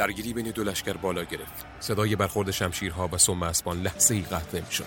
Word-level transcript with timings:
درگیری 0.00 0.32
بین 0.32 0.50
دو 0.50 0.64
لشکر 0.64 0.92
بالا 0.92 1.24
گرفت. 1.24 1.66
صدای 1.80 2.16
برخورد 2.16 2.50
شمشیرها 2.50 3.08
و 3.12 3.18
سم 3.18 3.42
اسبان 3.42 3.82
لحظه 3.82 4.14
ای 4.14 4.20
قطع 4.20 4.58
نمی‌شد 4.58 4.84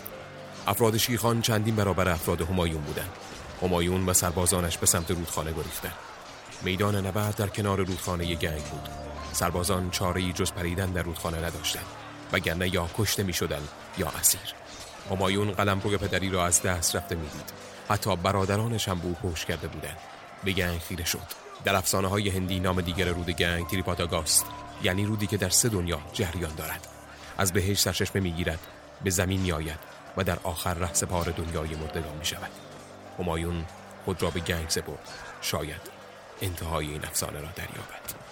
افراد 0.68 0.98
شیرخان 0.98 1.42
چندین 1.42 1.76
برابر 1.76 2.10
افراد 2.10 2.42
همایون 2.42 2.82
بودند. 2.82 3.10
همایون 3.62 4.10
و 4.10 4.14
سربازانش 4.14 4.78
به 4.78 4.86
سمت 4.86 5.12
رودخانه 5.12 5.52
گریختند. 5.52 5.94
میدان 6.62 7.06
نبرد 7.06 7.36
در 7.36 7.48
کنار 7.48 7.78
رودخانه 7.78 8.36
گنگ 8.36 8.64
بود. 8.64 8.90
سربازان 9.34 9.90
چاره 9.92 10.34
جز 10.34 10.52
پریدن 10.52 10.92
در 10.92 11.04
رودخانه 11.04 11.38
نداشتند. 11.38 11.86
وگرنه 12.32 12.74
یا 12.74 12.90
کشته 12.98 13.24
می 13.24 13.34
یا 13.98 14.08
اسیر. 14.20 14.54
همایون 15.12 15.52
قلمرو 15.52 15.98
پدری 15.98 16.30
را 16.30 16.46
از 16.46 16.62
دست 16.62 16.96
رفته 16.96 17.16
می‌دید. 17.16 17.54
حتی 17.90 18.16
برادرانش 18.16 18.88
هم 18.88 19.00
به 19.00 19.06
او 19.24 19.34
کرده 19.34 19.68
بودند. 19.68 19.98
به 20.46 20.52
گنگ 20.52 20.80
خیره 20.80 21.06
شد. 21.06 21.44
در 21.66 21.76
افسانه 21.76 22.08
های 22.08 22.30
هندی 22.30 22.60
نام 22.60 22.82
دیگر 22.82 23.06
رود 23.06 23.30
گنگ 23.30 23.68
تریپاتاگاست 23.68 24.46
یعنی 24.84 25.06
رودی 25.06 25.28
که 25.28 25.38
در 25.38 25.50
سه 25.50 25.70
دنیا 25.70 26.00
جریان 26.14 26.56
دارد. 26.56 26.88
از 27.38 27.54
بهش 27.54 27.80
سرچشمه 27.80 28.22
می‌گیرد 28.22 28.60
به 29.04 29.10
زمین 29.10 29.40
میآید 29.40 29.80
و 30.18 30.24
در 30.24 30.40
آخر 30.44 30.74
ره 30.74 30.94
سپار 30.94 31.26
دنیای 31.26 31.76
مردگان 31.76 32.18
می 32.18 32.26
شود 32.26 32.52
همایون 33.20 33.66
خود 34.06 34.24
را 34.24 34.30
به 34.30 34.40
گنگ 34.40 34.70
سپرد. 34.70 35.10
شاید 35.42 35.82
انتهای 36.42 36.88
این 36.88 37.06
افسانه 37.06 37.40
را 37.40 37.50
دریابد. 37.56 38.24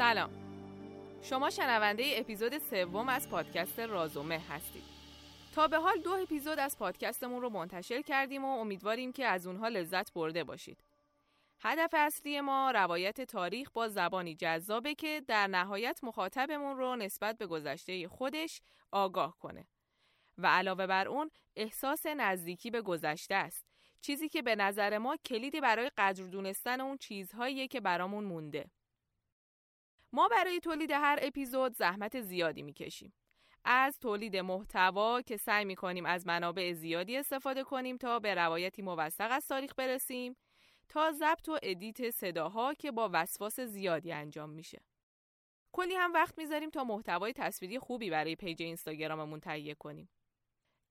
سلام. 0.00 0.30
شما 1.22 1.50
شنونده 1.50 2.04
اپیزود 2.16 2.58
سوم 2.58 3.08
از 3.08 3.28
پادکست 3.28 3.80
رازومه 3.80 4.38
هستید. 4.38 4.82
تا 5.54 5.68
به 5.68 5.78
حال 5.78 5.98
دو 5.98 6.10
اپیزود 6.10 6.58
از 6.58 6.78
پادکستمون 6.78 7.42
رو 7.42 7.48
منتشر 7.48 8.02
کردیم 8.02 8.44
و 8.44 8.48
امیدواریم 8.48 9.12
که 9.12 9.26
از 9.26 9.46
اونها 9.46 9.68
لذت 9.68 10.12
برده 10.12 10.44
باشید. 10.44 10.84
هدف 11.60 11.90
اصلی 11.92 12.40
ما 12.40 12.70
روایت 12.70 13.20
تاریخ 13.20 13.70
با 13.70 13.88
زبانی 13.88 14.34
جذابه 14.34 14.94
که 14.94 15.22
در 15.28 15.46
نهایت 15.46 16.00
مخاطبمون 16.02 16.76
رو 16.76 16.96
نسبت 16.96 17.38
به 17.38 17.46
گذشته 17.46 18.08
خودش 18.08 18.60
آگاه 18.92 19.38
کنه. 19.38 19.66
و 20.38 20.46
علاوه 20.46 20.86
بر 20.86 21.08
اون 21.08 21.30
احساس 21.56 22.06
نزدیکی 22.06 22.70
به 22.70 22.82
گذشته 22.82 23.34
است. 23.34 23.66
چیزی 24.00 24.28
که 24.28 24.42
به 24.42 24.56
نظر 24.56 24.98
ما 24.98 25.16
کلیدی 25.16 25.60
برای 25.60 25.90
قدر 25.98 26.24
دونستن 26.24 26.80
اون 26.80 26.96
چیزهاییه 26.96 27.68
که 27.68 27.80
برامون 27.80 28.24
مونده. 28.24 28.70
ما 30.12 30.28
برای 30.28 30.60
تولید 30.60 30.90
هر 30.90 31.18
اپیزود 31.22 31.76
زحمت 31.76 32.20
زیادی 32.20 32.62
می‌کشیم. 32.62 33.12
از 33.64 33.98
تولید 33.98 34.36
محتوا 34.36 35.22
که 35.22 35.36
سعی 35.36 35.64
می‌کنیم 35.64 36.06
از 36.06 36.26
منابع 36.26 36.72
زیادی 36.72 37.16
استفاده 37.16 37.64
کنیم 37.64 37.96
تا 37.96 38.18
به 38.18 38.34
روایتی 38.34 38.82
موثق 38.82 39.28
از 39.30 39.46
تاریخ 39.46 39.74
برسیم 39.76 40.36
تا 40.88 41.12
ضبط 41.12 41.48
و 41.48 41.58
edit 41.62 42.10
صداها 42.10 42.74
که 42.74 42.90
با 42.90 43.10
وسواس 43.12 43.60
زیادی 43.60 44.12
انجام 44.12 44.50
میشه. 44.50 44.84
کلی 45.72 45.94
هم 45.94 46.12
وقت 46.12 46.38
می‌ذاریم 46.38 46.70
تا 46.70 46.84
محتوای 46.84 47.32
تصویری 47.32 47.78
خوبی 47.78 48.10
برای 48.10 48.36
page 48.36 48.62
اینستاگراممون 48.62 49.40
تهیه 49.40 49.74
کنیم. 49.74 50.10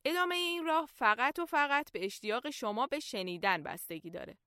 ادامه 0.05 0.35
این 0.35 0.65
راه 0.65 0.85
فقط 0.85 1.39
و 1.39 1.45
فقط 1.45 1.91
به 1.91 2.05
اشتیاق 2.05 2.49
شما 2.49 2.87
به 2.87 2.99
شنیدن 2.99 3.63
بستگی 3.63 4.09
داره. 4.09 4.37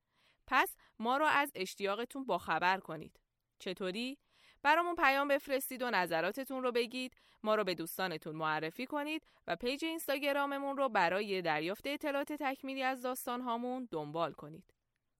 پس 0.47 0.77
ما 0.99 1.17
رو 1.17 1.25
از 1.25 1.53
اشتیاقتون 1.55 2.25
باخبر 2.25 2.81
کنید. 2.81 3.21
چطوری؟ 3.59 4.19
برامون 4.63 4.95
پیام 4.95 5.29
بفرستید 5.29 5.83
و 5.83 5.91
نظراتتون 5.91 6.63
رو 6.63 6.73
بگید 6.73 7.15
ما 7.43 7.55
رو 7.55 7.65
به 7.65 7.75
دوستانتون 7.75 8.37
معرفی 8.37 8.87
کنید 8.87 9.27
و 9.47 9.57
پیج 9.57 9.85
اینستاگراممون 9.85 10.77
رو 10.77 10.89
برای 10.89 11.43
دریافت 11.43 11.87
اطلاعات 11.87 12.33
تکمیلی 12.33 12.83
از 12.83 13.03
داستان 13.03 13.41
هامون 13.41 13.89
دنبال 13.91 14.33
کنید. 14.33 14.75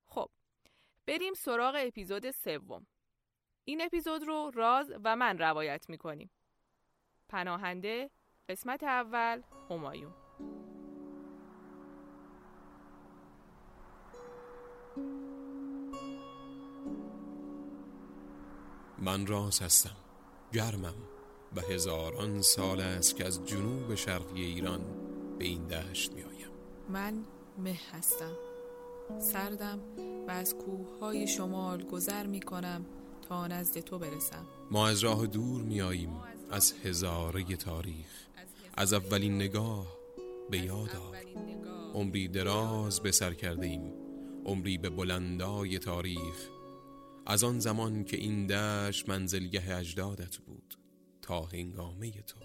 خب 0.07 0.29
بریم 1.07 1.35
سراغ 1.35 1.75
اپیزود 1.79 2.31
سوم. 2.31 2.87
این 3.65 3.83
اپیزود 3.83 4.23
رو 4.23 4.51
راز 4.55 4.93
و 5.05 5.17
من 5.17 5.39
روایت 5.39 5.91
می‌کنیم. 5.91 6.31
پناهنده 7.29 8.11
قسمت 8.49 8.83
اول 8.83 9.43
همایون. 9.71 10.15
من 19.03 19.27
راز 19.27 19.61
هستم 19.61 19.97
گرمم 20.53 20.95
و 21.57 21.61
هزاران 21.61 22.43
سال 22.43 22.81
است 22.81 23.17
که 23.17 23.27
از 23.27 23.45
جنوب 23.45 23.95
شرقی 23.95 24.45
ایران 24.45 24.81
به 25.39 25.45
این 25.45 25.67
دشت 25.67 26.13
می 26.13 26.23
آیم. 26.23 26.49
من 26.89 27.25
مه 27.59 27.81
هستم 27.93 28.33
سردم 29.19 29.81
و 30.29 30.31
از 30.31 30.55
کوه 30.55 31.27
شمال 31.27 31.83
گذر 31.83 32.27
می 32.27 32.41
کنم 32.41 32.87
تا 33.29 33.47
نزد 33.47 33.81
تو 33.81 33.99
برسم. 33.99 34.47
ما 34.71 34.89
از 34.89 35.05
راه 35.05 35.27
دور 35.27 35.63
می 35.63 35.83
آییم 35.83 36.21
از 36.51 36.73
هزاره 36.85 37.45
تاریخ. 37.45 38.27
از 38.75 38.93
اولین 38.93 39.35
نگاه 39.35 39.87
به 40.51 40.59
یاد 40.59 40.91
عمری 41.95 42.29
دراز 42.29 43.01
به 43.01 43.13
سر 43.13 43.35
کرده 43.35 43.67
ایم. 43.67 43.93
عمری 44.45 44.79
به 44.79 44.91
بلندای 44.91 45.79
تاریخ. 45.79 46.52
از 47.27 47.45
آن 47.45 47.59
زمان 47.59 48.05
که 48.05 48.17
این 48.17 48.47
دشت 48.47 49.09
منزلگه 49.09 49.77
اجدادت 49.77 50.37
بود 50.37 50.75
تا 51.23 51.43
هنگامه 51.43 52.11
تو. 52.11 52.39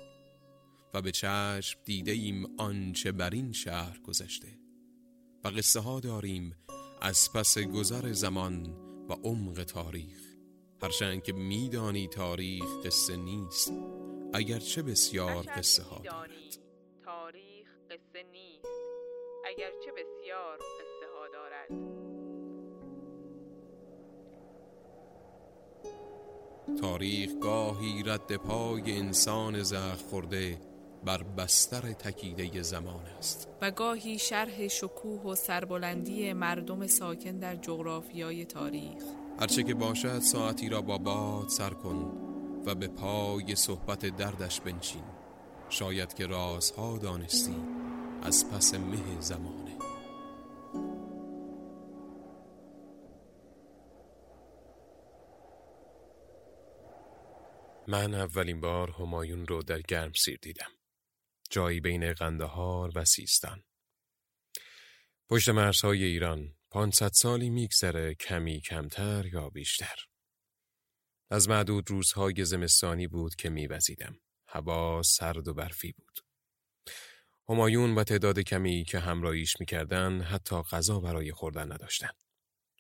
و 0.93 1.01
به 1.01 1.11
چشم 1.11 1.79
دیده 1.85 2.11
ایم 2.11 2.45
آنچه 2.59 3.11
بر 3.11 3.29
این 3.29 3.51
شهر 3.51 3.99
گذشته. 3.99 4.47
و 5.43 5.47
قصه 5.47 5.79
ها 5.79 5.99
داریم 5.99 6.55
از 7.01 7.33
پس 7.33 7.57
گذر 7.57 8.11
زمان 8.11 8.65
و 9.09 9.13
عمق 9.13 9.63
تاریخ. 9.63 10.21
هرچند 10.81 11.23
که 11.23 11.33
میدانی 11.33 12.07
تاریخ 12.07 12.85
قصه 12.85 13.15
نیست 13.15 13.73
اگرچه 14.33 14.81
بسیار 14.81 15.45
قصه 15.55 15.83
ها 15.83 16.01
دارد. 16.03 16.29
تاریخ 17.05 17.67
قصه 17.89 18.23
نیست 18.31 18.67
اگرچه 19.45 19.91
بسیار 19.91 20.57
قصه 20.57 21.07
ها 21.15 21.27
دارد. 21.33 21.96
تاریخ 26.81 27.29
گاهی 27.41 28.03
رد 28.05 28.35
پای 28.35 28.97
انسان 28.97 29.63
زخ 29.63 30.01
خورده 30.09 30.57
بر 31.05 31.23
بستر 31.23 31.93
تکیده 31.93 32.61
زمان 32.61 33.05
است. 33.17 33.47
و 33.61 33.71
گاهی 33.71 34.19
شرح 34.19 34.67
شکوه 34.67 35.21
و 35.21 35.35
سربلندی 35.35 36.33
مردم 36.33 36.87
ساکن 36.87 37.37
در 37.37 37.55
جغرافیای 37.55 38.45
تاریخ. 38.45 39.03
هرچه 39.39 39.63
که 39.63 39.73
باشد 39.73 40.19
ساعتی 40.19 40.69
را 40.69 40.81
با 40.81 40.97
باد 40.97 41.49
سر 41.49 41.69
کن 41.69 42.11
و 42.65 42.75
به 42.75 42.87
پای 42.87 43.55
صحبت 43.55 44.05
دردش 44.05 44.61
بنشین. 44.61 45.03
شاید 45.69 46.13
که 46.13 46.27
رازها 46.27 46.97
دانستی 46.97 47.55
از 48.21 48.51
پس 48.51 48.73
مه 48.73 49.21
زمان 49.21 49.76
من 57.89 58.13
اولین 58.13 58.61
بار 58.61 58.91
همایون 58.91 59.47
رو 59.47 59.63
در 59.63 59.81
گرم 59.81 60.13
سیر 60.13 60.39
دیدم. 60.41 60.71
جایی 61.49 61.79
بین 61.79 62.13
قندهار 62.13 62.91
و 62.95 63.05
سیستان. 63.05 63.63
پشت 65.29 65.49
مرزهای 65.49 66.03
ایران 66.03 66.55
پانصد 66.69 67.11
سالی 67.13 67.49
میگذره 67.49 68.15
کمی 68.15 68.61
کمتر 68.61 69.25
یا 69.25 69.49
بیشتر. 69.49 69.95
از 71.29 71.49
معدود 71.49 71.89
روزهای 71.89 72.45
زمستانی 72.45 73.07
بود 73.07 73.35
که 73.35 73.49
میوزیدم. 73.49 74.19
هوا 74.47 75.01
سرد 75.03 75.47
و 75.47 75.53
برفی 75.53 75.91
بود. 75.91 76.19
همایون 77.49 77.95
و 77.95 78.03
تعداد 78.03 78.39
کمی 78.39 78.83
که 78.83 78.99
همراهیش 78.99 79.59
می‌کردن 79.59 80.21
حتی 80.21 80.61
غذا 80.61 80.99
برای 80.99 81.31
خوردن 81.31 81.71
نداشتن. 81.71 82.11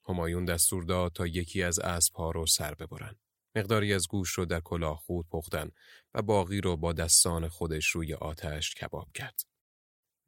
همایون 0.09 0.45
دستور 0.45 0.83
داد 0.83 1.13
تا 1.13 1.27
یکی 1.27 1.63
از 1.63 1.79
اسبها 1.79 2.31
رو 2.31 2.45
سر 2.45 2.73
ببرن. 2.73 3.15
مقداری 3.57 3.93
از 3.93 4.07
گوش 4.07 4.29
رو 4.29 4.45
در 4.45 4.59
کلاه 4.59 4.97
خود 4.97 5.29
پختن 5.29 5.71
و 6.13 6.21
باقی 6.21 6.61
رو 6.61 6.77
با 6.77 6.93
دستان 6.93 7.47
خودش 7.47 7.87
روی 7.87 8.13
آتش 8.13 8.75
کباب 8.75 9.07
کرد. 9.13 9.41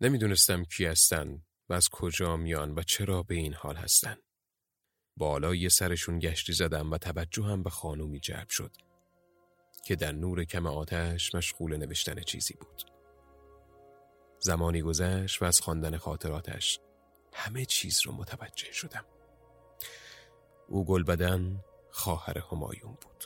نمی‌دونستم 0.01 0.63
کی 0.63 0.85
هستن 0.85 1.41
و 1.69 1.73
از 1.73 1.89
کجا 1.89 2.37
میان 2.37 2.75
و 2.75 2.83
چرا 2.83 3.23
به 3.23 3.35
این 3.35 3.53
حال 3.53 3.75
هستن. 3.75 4.17
بالای 5.17 5.69
سرشون 5.69 6.19
گشتی 6.19 6.53
زدم 6.53 6.91
و 6.91 6.97
توجه 6.97 7.43
هم 7.43 7.63
به 7.63 7.69
خانومی 7.69 8.19
جلب 8.19 8.49
شد 8.49 8.71
که 9.85 9.95
در 9.95 10.11
نور 10.11 10.43
کم 10.43 10.65
آتش 10.67 11.35
مشغول 11.35 11.77
نوشتن 11.77 12.21
چیزی 12.21 12.53
بود. 12.53 12.83
زمانی 14.39 14.81
گذشت 14.81 15.41
و 15.41 15.45
از 15.45 15.61
خواندن 15.61 15.97
خاطراتش 15.97 16.79
همه 17.33 17.65
چیز 17.65 18.01
رو 18.05 18.11
متوجه 18.11 18.71
شدم 18.71 19.05
او 20.67 20.85
گلبدن 20.85 21.63
خواهر 21.91 22.37
همایون 22.51 22.97
بود. 23.01 23.25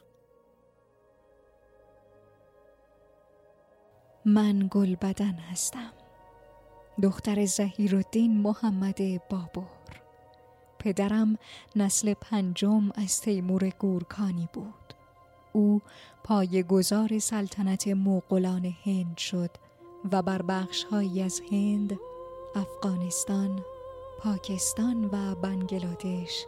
من 4.25 4.67
گلبدن 4.71 5.33
هستم. 5.33 5.93
دختر 7.03 7.45
زهیرالدین 7.45 8.41
محمد 8.41 9.27
بابور 9.29 9.67
پدرم 10.79 11.37
نسل 11.75 12.13
پنجم 12.13 12.91
از 12.95 13.21
تیمور 13.21 13.69
گورکانی 13.69 14.49
بود. 14.53 14.93
او 15.53 15.81
پای 16.23 16.63
گذار 16.63 17.19
سلطنت 17.19 17.87
موقلان 17.87 18.75
هند 18.85 19.17
شد 19.17 19.49
و 20.11 20.21
بر 20.21 20.41
بخشهایی 20.41 21.21
از 21.21 21.41
هند، 21.51 21.99
افغانستان، 22.55 23.65
پاکستان 24.19 25.05
و 25.05 25.35
بنگلادش 25.35 26.45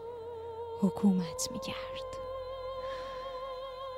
حکومت 0.81 1.47
می 1.51 1.59
کرد. 1.59 2.25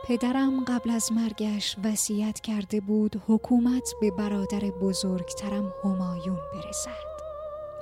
پدرم 0.08 0.64
قبل 0.64 0.90
از 0.90 1.12
مرگش 1.12 1.76
وصیت 1.84 2.40
کرده 2.40 2.82
بود 2.82 3.22
حکومت 3.28 3.94
به 4.02 4.12
برادر 4.12 4.60
بزرگترم 4.60 5.74
همایون 5.84 6.40
برسد 6.54 7.18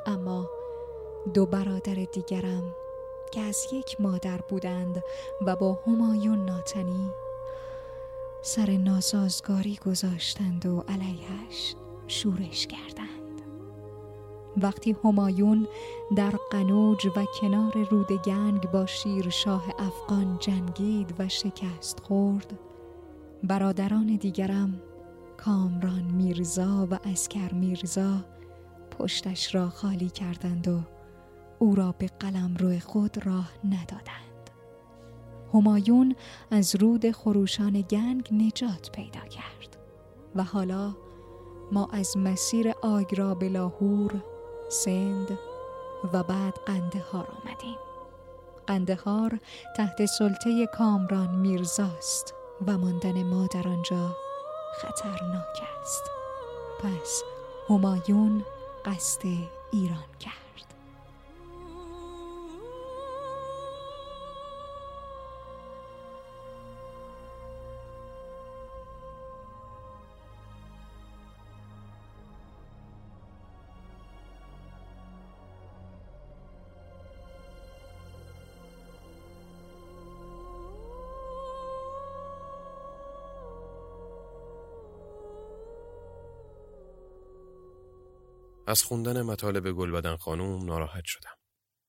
اما 0.05 0.49
دو 1.33 1.45
برادر 1.45 1.95
دیگرم 1.95 2.75
که 3.31 3.41
از 3.41 3.67
یک 3.71 4.01
مادر 4.01 4.41
بودند 4.49 5.03
و 5.41 5.55
با 5.55 5.79
همایون 5.87 6.45
ناتنی 6.45 7.11
سر 8.41 8.71
ناسازگاری 8.71 9.79
گذاشتند 9.85 10.65
و 10.65 10.83
علیهش 10.87 11.75
شورش 12.07 12.67
کردند 12.67 13.24
وقتی 14.57 14.95
همایون 15.03 15.67
در 16.15 16.33
قنوج 16.51 17.07
و 17.07 17.25
کنار 17.41 17.87
رود 17.91 18.11
گنگ 18.25 18.71
با 18.71 18.85
شیر 18.85 19.29
شاه 19.29 19.65
افغان 19.79 20.37
جنگید 20.39 21.13
و 21.19 21.27
شکست 21.27 21.99
خورد 21.99 22.59
برادران 23.43 24.15
دیگرم 24.15 24.81
کامران 25.37 26.03
میرزا 26.03 26.87
و 26.91 26.99
اسکر 27.03 27.53
میرزا 27.53 28.25
پشتش 28.99 29.55
را 29.55 29.69
خالی 29.69 30.09
کردند 30.09 30.67
و 30.67 30.79
او 31.59 31.75
را 31.75 31.95
به 31.97 32.07
قلم 32.19 32.55
روی 32.59 32.79
خود 32.79 33.25
راه 33.25 33.51
ندادند. 33.63 34.49
همایون 35.53 36.15
از 36.51 36.75
رود 36.75 37.11
خروشان 37.11 37.81
گنگ 37.81 38.29
نجات 38.31 38.91
پیدا 38.91 39.19
کرد 39.19 39.77
و 40.35 40.43
حالا 40.43 40.95
ما 41.71 41.87
از 41.91 42.17
مسیر 42.17 42.73
آگرا 42.81 43.35
به 43.35 43.49
لاهور 43.49 44.23
سند 44.69 45.39
و 46.13 46.23
بعد 46.23 46.59
قندهار 46.65 47.27
آمدیم. 47.43 47.77
قندهار 48.67 49.39
تحت 49.77 50.05
سلطه 50.05 50.67
کامران 50.73 51.35
میرزاست 51.35 52.33
و 52.67 52.77
ماندن 52.77 53.23
ما 53.23 53.47
در 53.47 53.67
آنجا 53.67 54.15
خطرناک 54.81 55.61
است. 55.81 56.03
پس 56.79 57.23
همایون 57.69 58.45
قصد 58.85 59.21
ایران 59.71 60.05
کرد. 60.19 60.44
از 88.67 88.83
خوندن 88.83 89.21
مطالب 89.21 89.71
گلبدن 89.71 90.15
خانوم 90.15 90.65
ناراحت 90.65 91.05
شدم. 91.05 91.35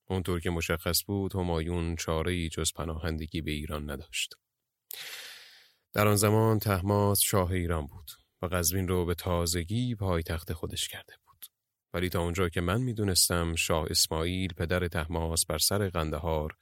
اونطور 0.09 0.41
که 0.41 0.51
مشخص 0.51 1.05
بود 1.07 1.35
همایون 1.35 1.97
چاره 1.97 2.33
ای 2.33 2.49
جز 2.49 2.73
پناهندگی 2.73 3.41
به 3.41 3.51
ایران 3.51 3.91
نداشت. 3.91 4.35
در 5.93 6.09
آن 6.09 6.17
زمان 6.17 6.59
تحماس 6.59 7.21
شاه 7.21 7.51
ایران 7.51 7.87
بود 7.87 8.11
و 8.43 8.47
قزوین 8.47 8.89
رو 8.89 9.07
به 9.07 9.15
تازگی 9.15 9.95
پایتخت 9.95 10.53
خودش 10.53 10.89
کرده 10.89 11.13
بود. 11.27 11.47
ولی 11.93 12.09
تا 12.09 12.21
اونجا 12.21 12.49
که 12.49 12.61
من 12.61 12.81
می‌دونستم 12.81 13.55
شاه 13.55 13.87
اسماعیل 13.91 14.53
پدر 14.53 14.89
تحماس 14.89 15.47
بر 15.47 15.59
سر 15.59 15.89
قندهار 15.89 16.57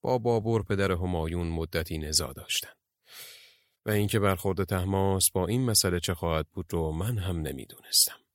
با 0.00 0.18
بابور 0.18 0.62
پدر 0.62 0.92
همایون 0.92 1.48
مدتی 1.48 1.98
نزا 1.98 2.32
داشتن. 2.32 2.72
و 3.86 3.90
اینکه 3.90 4.18
برخورد 4.18 4.64
تحماس 4.64 5.30
با 5.30 5.46
این 5.46 5.64
مسئله 5.64 6.00
چه 6.00 6.14
خواهد 6.14 6.48
بود 6.48 6.66
رو 6.72 6.92
من 6.92 7.18
هم 7.18 7.40
نمی‌دونستم. 7.40 8.27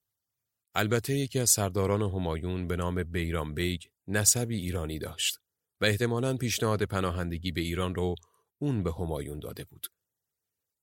البته 0.75 1.13
یکی 1.13 1.39
از 1.39 1.49
سرداران 1.49 2.01
همایون 2.01 2.67
به 2.67 2.75
نام 2.75 3.03
بیرام 3.03 3.53
بیگ 3.53 3.81
نسبی 4.07 4.55
ایرانی 4.55 4.99
داشت 4.99 5.39
و 5.81 5.85
احتمالاً 5.85 6.37
پیشنهاد 6.37 6.83
پناهندگی 6.83 7.51
به 7.51 7.61
ایران 7.61 7.95
رو 7.95 8.15
اون 8.57 8.83
به 8.83 8.91
همایون 8.91 9.39
داده 9.39 9.63
بود. 9.63 9.87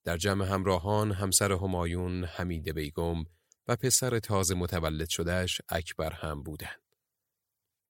در 0.04 0.16
جمع 0.16 0.44
همراهان 0.44 1.12
همسر 1.12 1.52
همایون 1.52 2.24
حمیده 2.24 2.72
بیگم 2.72 3.24
و 3.68 3.76
پسر 3.76 4.18
تازه 4.18 4.54
متولد 4.54 5.08
شده‌ش 5.08 5.60
اکبر 5.68 6.12
هم 6.12 6.42
بودند. 6.42 6.82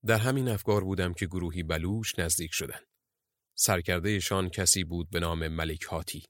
در 0.06 0.18
همین 0.18 0.48
افکار 0.48 0.84
بودم 0.84 1.12
که 1.12 1.26
گروهی 1.26 1.62
بلوچ 1.62 2.18
نزدیک 2.18 2.50
شدند. 2.52 2.86
سرکردهشان 3.54 4.48
کسی 4.48 4.84
بود 4.84 5.10
به 5.10 5.20
نام 5.20 5.48
ملک 5.48 5.82
هاتی. 5.82 6.24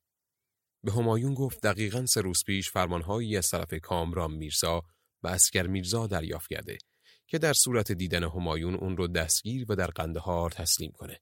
به 0.85 0.93
همایون 0.93 1.35
گفت 1.35 1.61
دقیقا 1.61 2.07
سه 2.07 2.21
روز 2.21 2.45
پیش 2.45 2.71
فرمانهایی 2.71 3.37
از 3.37 3.51
طرف 3.51 3.75
کامران 3.75 4.33
میرزا 4.33 4.83
و 5.23 5.29
اسکر 5.29 5.67
میرزا 5.67 6.07
دریافت 6.07 6.51
کرده 6.51 6.79
که 7.27 7.39
در 7.39 7.53
صورت 7.53 7.93
دیدن 7.93 8.25
همایون 8.25 8.75
اون 8.75 8.97
رو 8.97 9.09
دستگیر 9.09 9.67
و 9.69 9.77
در 9.77 9.87
قندهار 9.87 10.51
تسلیم 10.51 10.93
کنه 10.93 11.21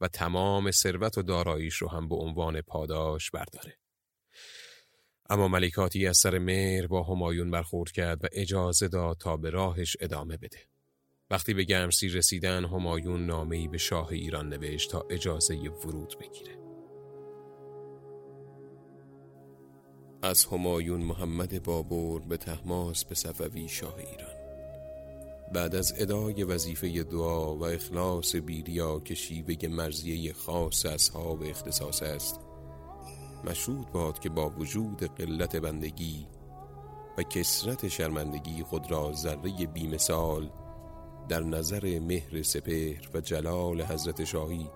و 0.00 0.08
تمام 0.08 0.70
ثروت 0.70 1.18
و 1.18 1.22
داراییش 1.22 1.74
رو 1.74 1.88
هم 1.88 2.08
به 2.08 2.14
عنوان 2.14 2.60
پاداش 2.60 3.30
برداره. 3.30 3.78
اما 5.30 5.48
ملکاتی 5.48 6.06
از 6.06 6.16
سر 6.16 6.38
مهر 6.38 6.86
با 6.86 7.02
همایون 7.02 7.50
برخورد 7.50 7.92
کرد 7.92 8.24
و 8.24 8.28
اجازه 8.32 8.88
داد 8.88 9.16
تا 9.18 9.36
به 9.36 9.50
راهش 9.50 9.96
ادامه 10.00 10.36
بده. 10.36 10.58
وقتی 11.30 11.54
به 11.54 11.64
گرمسی 11.64 12.08
رسیدن 12.08 12.64
همایون 12.64 13.26
نامه‌ای 13.26 13.68
به 13.68 13.78
شاه 13.78 14.08
ایران 14.08 14.48
نوشت 14.48 14.90
تا 14.90 15.06
اجازه 15.10 15.54
ورود 15.54 16.18
بگیره. 16.20 16.63
از 20.24 20.44
همایون 20.44 21.00
محمد 21.00 21.62
بابور 21.62 22.22
به 22.22 22.36
تحماس 22.36 23.04
به 23.04 23.14
صفوی 23.14 23.68
شاه 23.68 23.94
ایران. 23.96 24.34
بعد 25.54 25.74
از 25.74 25.94
ادای 25.98 26.44
وظیفه 26.44 27.02
دعا 27.02 27.54
و 27.54 27.64
اخلاص 27.64 28.36
بیریا 28.36 29.00
که 29.00 29.14
شیوه 29.14 29.68
مرزیه 29.68 30.32
خاص 30.32 30.86
اصحاب 30.86 31.42
اختصاص 31.42 32.02
است 32.02 32.40
مشروط 33.44 33.86
باد 33.90 34.18
که 34.18 34.28
با 34.28 34.50
وجود 34.50 35.02
قلت 35.02 35.56
بندگی 35.56 36.26
و 37.18 37.22
کسرت 37.22 37.88
شرمندگی 37.88 38.62
خود 38.62 38.90
را 38.90 39.12
ذره 39.12 39.66
بیمثال 39.66 40.50
در 41.28 41.40
نظر 41.40 41.98
مهر 41.98 42.42
سپهر 42.42 43.08
و 43.14 43.20
جلال 43.20 43.82
حضرت 43.82 44.24
شاهی 44.24 44.70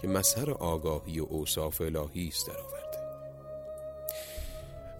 که 0.00 0.08
مظهر 0.08 0.50
آگاهی 0.50 1.20
و 1.20 1.26
اوصاف 1.30 1.80
الهی 1.80 2.28
است 2.28 2.50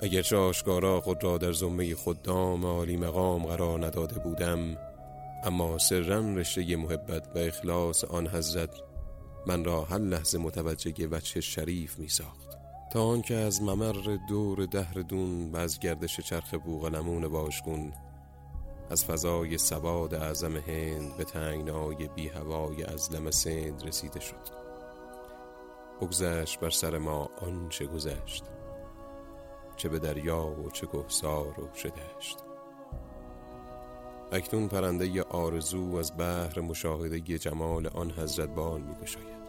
اگرچه 0.00 0.36
آشکارا 0.36 1.00
خود 1.00 1.24
را 1.24 1.38
در 1.38 1.52
زمه 1.52 1.94
خدام 1.94 2.66
عالی 2.66 2.96
مقام 2.96 3.46
قرار 3.46 3.86
نداده 3.86 4.18
بودم 4.18 4.76
اما 5.44 5.78
سرا 5.78 6.34
رشته 6.34 6.76
محبت 6.76 7.28
و 7.34 7.38
اخلاص 7.38 8.04
آن 8.04 8.28
حضرت 8.28 8.70
من 9.46 9.64
را 9.64 9.84
هر 9.84 9.98
لحظه 9.98 10.38
متوجه 10.38 11.08
وجه 11.10 11.40
شریف 11.40 11.98
می 11.98 12.08
ساخت 12.08 12.58
تا 12.92 13.04
آنکه 13.04 13.34
از 13.34 13.62
ممر 13.62 14.18
دور 14.28 14.66
دهر 14.66 14.94
دون 14.94 15.50
و 15.52 15.56
از 15.56 15.78
گردش 15.78 16.20
چرخ 16.20 16.54
بوغلمون 16.54 17.28
باشگون 17.28 17.92
از 18.90 19.04
فضای 19.04 19.58
سواد 19.58 20.14
اعظم 20.14 20.56
هند 20.56 21.16
به 21.16 21.24
تنگنای 21.24 22.08
بی 22.08 22.28
هوای 22.28 22.84
ازلم 22.84 23.30
سند 23.30 23.86
رسیده 23.86 24.20
شد. 24.20 24.64
بگذشت 26.00 26.60
بر 26.60 26.70
سر 26.70 26.98
ما 26.98 27.30
آنچه 27.40 27.86
گذشت. 27.86 28.44
چه 29.76 29.88
به 29.88 29.98
دریا 29.98 30.46
و 30.46 30.70
چه 30.70 30.86
گهسار 30.92 31.60
و 31.60 31.68
چه 31.74 31.88
دشت. 31.90 32.38
اکنون 34.32 34.68
پرنده 34.68 35.22
آرزو 35.22 35.96
از 35.96 36.16
بحر 36.18 36.60
مشاهده 36.60 37.20
جمال 37.38 37.86
آن 37.86 38.10
حضرت 38.10 38.48
بال 38.48 38.80
می 38.80 38.94
گشاید. 38.94 39.44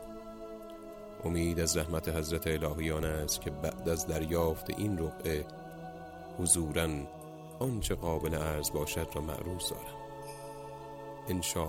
امید 1.24 1.60
از 1.60 1.78
رحمت 1.78 2.10
حضرت 2.10 2.48
الهیان 2.48 3.06
است 3.06 3.42
که 3.42 3.52
بعد 3.52 3.90
از 3.90 4.08
دریافت 4.08 4.70
این 4.70 4.98
رقعه 4.98 5.46
حضورا 6.40 6.88
آنچه 7.60 7.96
قابل 7.96 8.36
عرض 8.36 8.72
باشد 8.72 9.08
را 9.14 9.22
معروض 9.22 9.70
دارم. 9.70 9.96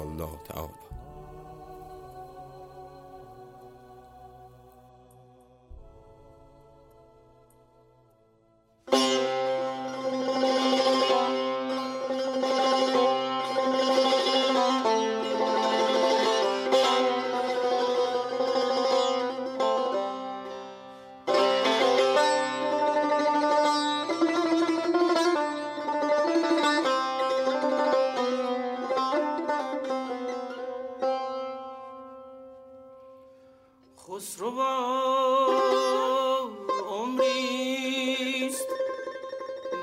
الله 0.01 0.43
تعالی. 0.45 0.86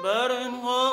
But 0.04 0.32
in 0.32 0.62
was. 0.62 0.93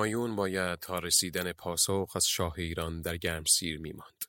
همایون 0.00 0.36
باید 0.36 0.78
تا 0.78 0.98
رسیدن 0.98 1.52
پاسخ 1.52 2.12
از 2.16 2.26
شاه 2.26 2.54
ایران 2.58 3.02
در 3.02 3.16
گرمسیر 3.16 3.80
میماند. 3.80 4.24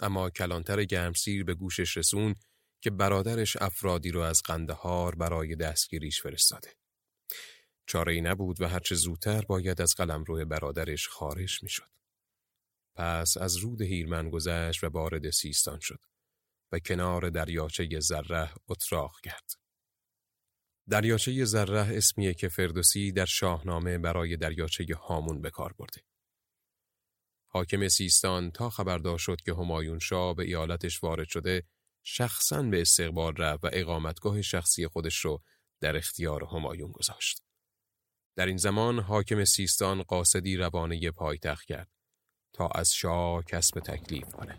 اما 0.00 0.30
کلانتر 0.30 0.84
گرمسیر 0.84 1.44
به 1.44 1.54
گوشش 1.54 1.96
رسون 1.96 2.34
که 2.80 2.90
برادرش 2.90 3.56
افرادی 3.60 4.10
رو 4.10 4.20
از 4.20 4.42
قندهار 4.42 5.14
برای 5.14 5.56
دستگیریش 5.56 6.22
فرستاده. 6.22 6.74
چاره 7.86 8.12
ای 8.12 8.20
نبود 8.20 8.60
و 8.60 8.68
هرچه 8.68 8.94
زودتر 8.94 9.40
باید 9.40 9.80
از 9.80 9.94
قلمرو 9.94 10.44
برادرش 10.44 11.08
خارج 11.08 11.62
می‌شد. 11.62 11.90
پس 12.96 13.36
از 13.36 13.56
رود 13.56 13.82
هیرمن 13.82 14.30
گذشت 14.30 14.84
و 14.84 14.88
وارد 14.88 15.30
سیستان 15.30 15.80
شد 15.80 16.00
و 16.72 16.78
کنار 16.78 17.30
دریاچه 17.30 18.00
زره 18.00 18.50
اتراق 18.68 19.20
کرد. 19.20 19.63
دریاچه 20.90 21.44
زره 21.44 21.96
اسمیه 21.96 22.34
که 22.34 22.48
فردوسی 22.48 23.12
در 23.12 23.24
شاهنامه 23.24 23.98
برای 23.98 24.36
دریاچه 24.36 24.86
هامون 24.94 25.42
به 25.42 25.50
کار 25.50 25.72
برده. 25.72 26.00
حاکم 27.46 27.88
سیستان 27.88 28.50
تا 28.50 28.70
خبردار 28.70 29.18
شد 29.18 29.40
که 29.40 29.52
همایون 29.52 29.98
شاه 29.98 30.34
به 30.34 30.44
ایالتش 30.44 31.02
وارد 31.02 31.28
شده 31.28 31.62
شخصا 32.02 32.62
به 32.62 32.80
استقبال 32.80 33.36
رفت 33.36 33.64
و 33.64 33.70
اقامتگاه 33.72 34.42
شخصی 34.42 34.86
خودش 34.86 35.24
رو 35.24 35.42
در 35.80 35.96
اختیار 35.96 36.44
همایون 36.44 36.92
گذاشت. 36.92 37.42
در 38.36 38.46
این 38.46 38.56
زمان 38.56 38.98
حاکم 38.98 39.44
سیستان 39.44 40.02
قاصدی 40.02 40.56
روانه 40.56 41.10
پایتخت 41.10 41.66
کرد 41.66 41.90
تا 42.52 42.68
از 42.68 42.94
شاه 42.94 43.44
کسب 43.44 43.80
تکلیف 43.80 44.28
کنه. 44.32 44.58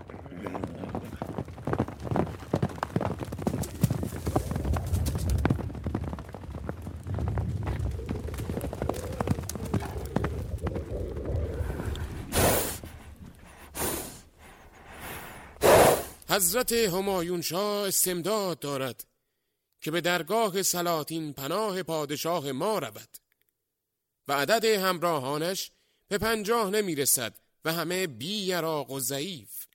حضرت 16.36 16.72
همایون 16.72 17.42
شاه 17.42 17.88
استمداد 17.88 18.60
دارد 18.60 19.06
که 19.82 19.92
به 19.92 20.02
درگاه 20.02 20.64
سلاطین 20.64 21.34
پناه 21.34 21.84
پادشاه 21.84 22.52
ما 22.52 22.80
رود 22.80 23.18
و 24.28 24.34
عدد 24.34 24.66
همراهانش 24.66 25.72
به 26.08 26.18
پنجاه 26.18 26.70
نمی 26.70 26.96
رسد 26.96 27.38
و 27.66 27.74
همه 27.74 28.08
بی 28.08 28.38
یراق 28.38 28.92
و 28.92 29.00
ضعیف. 29.00 29.66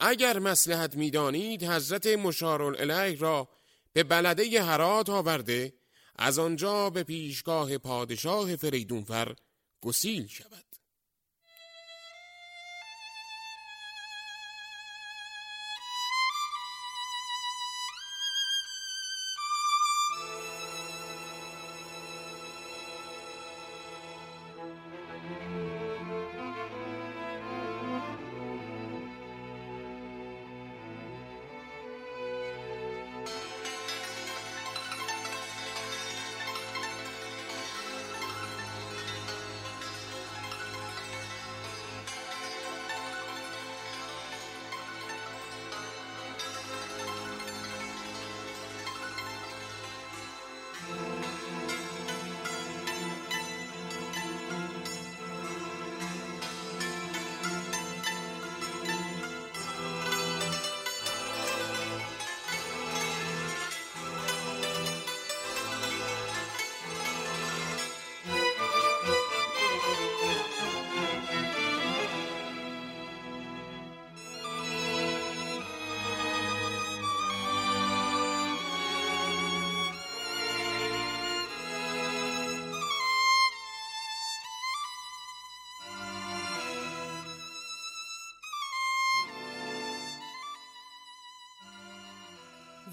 اگر 0.00 0.38
مسلحت 0.38 0.96
می‌دانید 0.96 1.64
حضرت 1.64 2.06
مشارالعلیه 2.06 3.18
را 3.18 3.48
به 3.92 4.02
بلده 4.02 4.62
هرات 4.62 5.10
آورده 5.10 5.72
از 6.16 6.38
آنجا 6.38 6.90
به 6.90 7.02
پیشگاه 7.02 7.78
پادشاه 7.78 8.56
فریدونفر 8.56 9.36
گسیل 9.80 10.26
شود. 10.26 10.67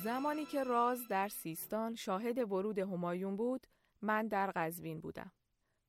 زمانی 0.05 0.45
که 0.45 0.63
راز 0.63 1.07
در 1.07 1.27
سیستان 1.27 1.95
شاهد 1.95 2.38
ورود 2.51 2.79
همایون 2.79 3.35
بود، 3.35 3.67
من 4.01 4.27
در 4.27 4.51
قزوین 4.55 5.01
بودم. 5.01 5.31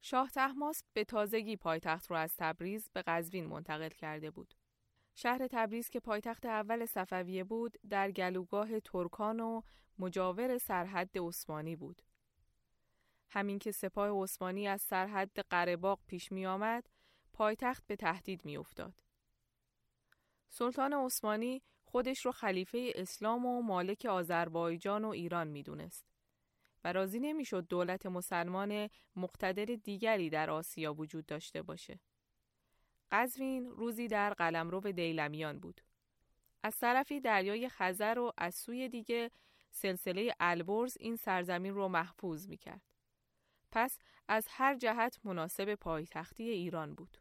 شاه 0.00 0.30
تحماس 0.30 0.82
به 0.92 1.04
تازگی 1.04 1.56
پایتخت 1.56 2.10
را 2.10 2.18
از 2.18 2.36
تبریز 2.36 2.90
به 2.92 3.02
قزوین 3.02 3.46
منتقل 3.46 3.88
کرده 3.88 4.30
بود. 4.30 4.54
شهر 5.14 5.46
تبریز 5.46 5.90
که 5.90 6.00
پایتخت 6.00 6.46
اول 6.46 6.86
صفویه 6.86 7.44
بود، 7.44 7.78
در 7.90 8.10
گلوگاه 8.10 8.80
ترکان 8.80 9.40
و 9.40 9.62
مجاور 9.98 10.58
سرحد 10.58 11.18
عثمانی 11.18 11.76
بود. 11.76 12.02
همین 13.30 13.58
که 13.58 13.72
سپاه 13.72 14.22
عثمانی 14.22 14.68
از 14.68 14.82
سرحد 14.82 15.38
قره‌باغ 15.50 16.00
پیش 16.06 16.32
می 16.32 16.46
آمد، 16.46 16.86
پایتخت 17.32 17.86
به 17.86 17.96
تهدید 17.96 18.44
می 18.44 18.56
افتاد. 18.56 19.02
سلطان 20.48 20.92
عثمانی 20.92 21.62
خودش 21.96 22.26
رو 22.26 22.32
خلیفه 22.32 22.92
اسلام 22.94 23.46
و 23.46 23.62
مالک 23.62 24.04
آذربایجان 24.04 25.04
و 25.04 25.08
ایران 25.08 25.48
می 25.48 25.62
دونست. 25.62 26.06
و 26.84 26.92
راضی 26.92 27.20
نمی‌شد 27.20 27.66
دولت 27.68 28.06
مسلمان 28.06 28.90
مقتدر 29.16 29.64
دیگری 29.64 30.30
در 30.30 30.50
آسیا 30.50 30.94
وجود 30.94 31.26
داشته 31.26 31.62
باشه. 31.62 32.00
قزوین 33.10 33.70
روزی 33.70 34.08
در 34.08 34.34
قلمرو 34.34 34.80
دیلمیان 34.80 35.58
بود. 35.58 35.80
از 36.62 36.78
طرفی 36.78 37.20
دریای 37.20 37.68
خزر 37.68 38.18
و 38.18 38.32
از 38.38 38.54
سوی 38.54 38.88
دیگه 38.88 39.30
سلسله 39.70 40.34
البرز 40.40 40.96
این 41.00 41.16
سرزمین 41.16 41.74
رو 41.74 41.88
محفوظ 41.88 42.48
می 42.48 42.56
کرد. 42.56 42.82
پس 43.72 43.98
از 44.28 44.46
هر 44.50 44.74
جهت 44.74 45.20
مناسب 45.24 45.74
پایتختی 45.74 46.48
ایران 46.48 46.94
بود. 46.94 47.18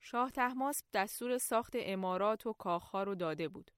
شاه 0.00 0.30
تحماس 0.30 0.82
دستور 0.92 1.38
ساخت 1.38 1.72
امارات 1.78 2.46
و 2.46 2.52
کاخها 2.52 3.02
رو 3.02 3.14
داده 3.14 3.48
بود. 3.48 3.70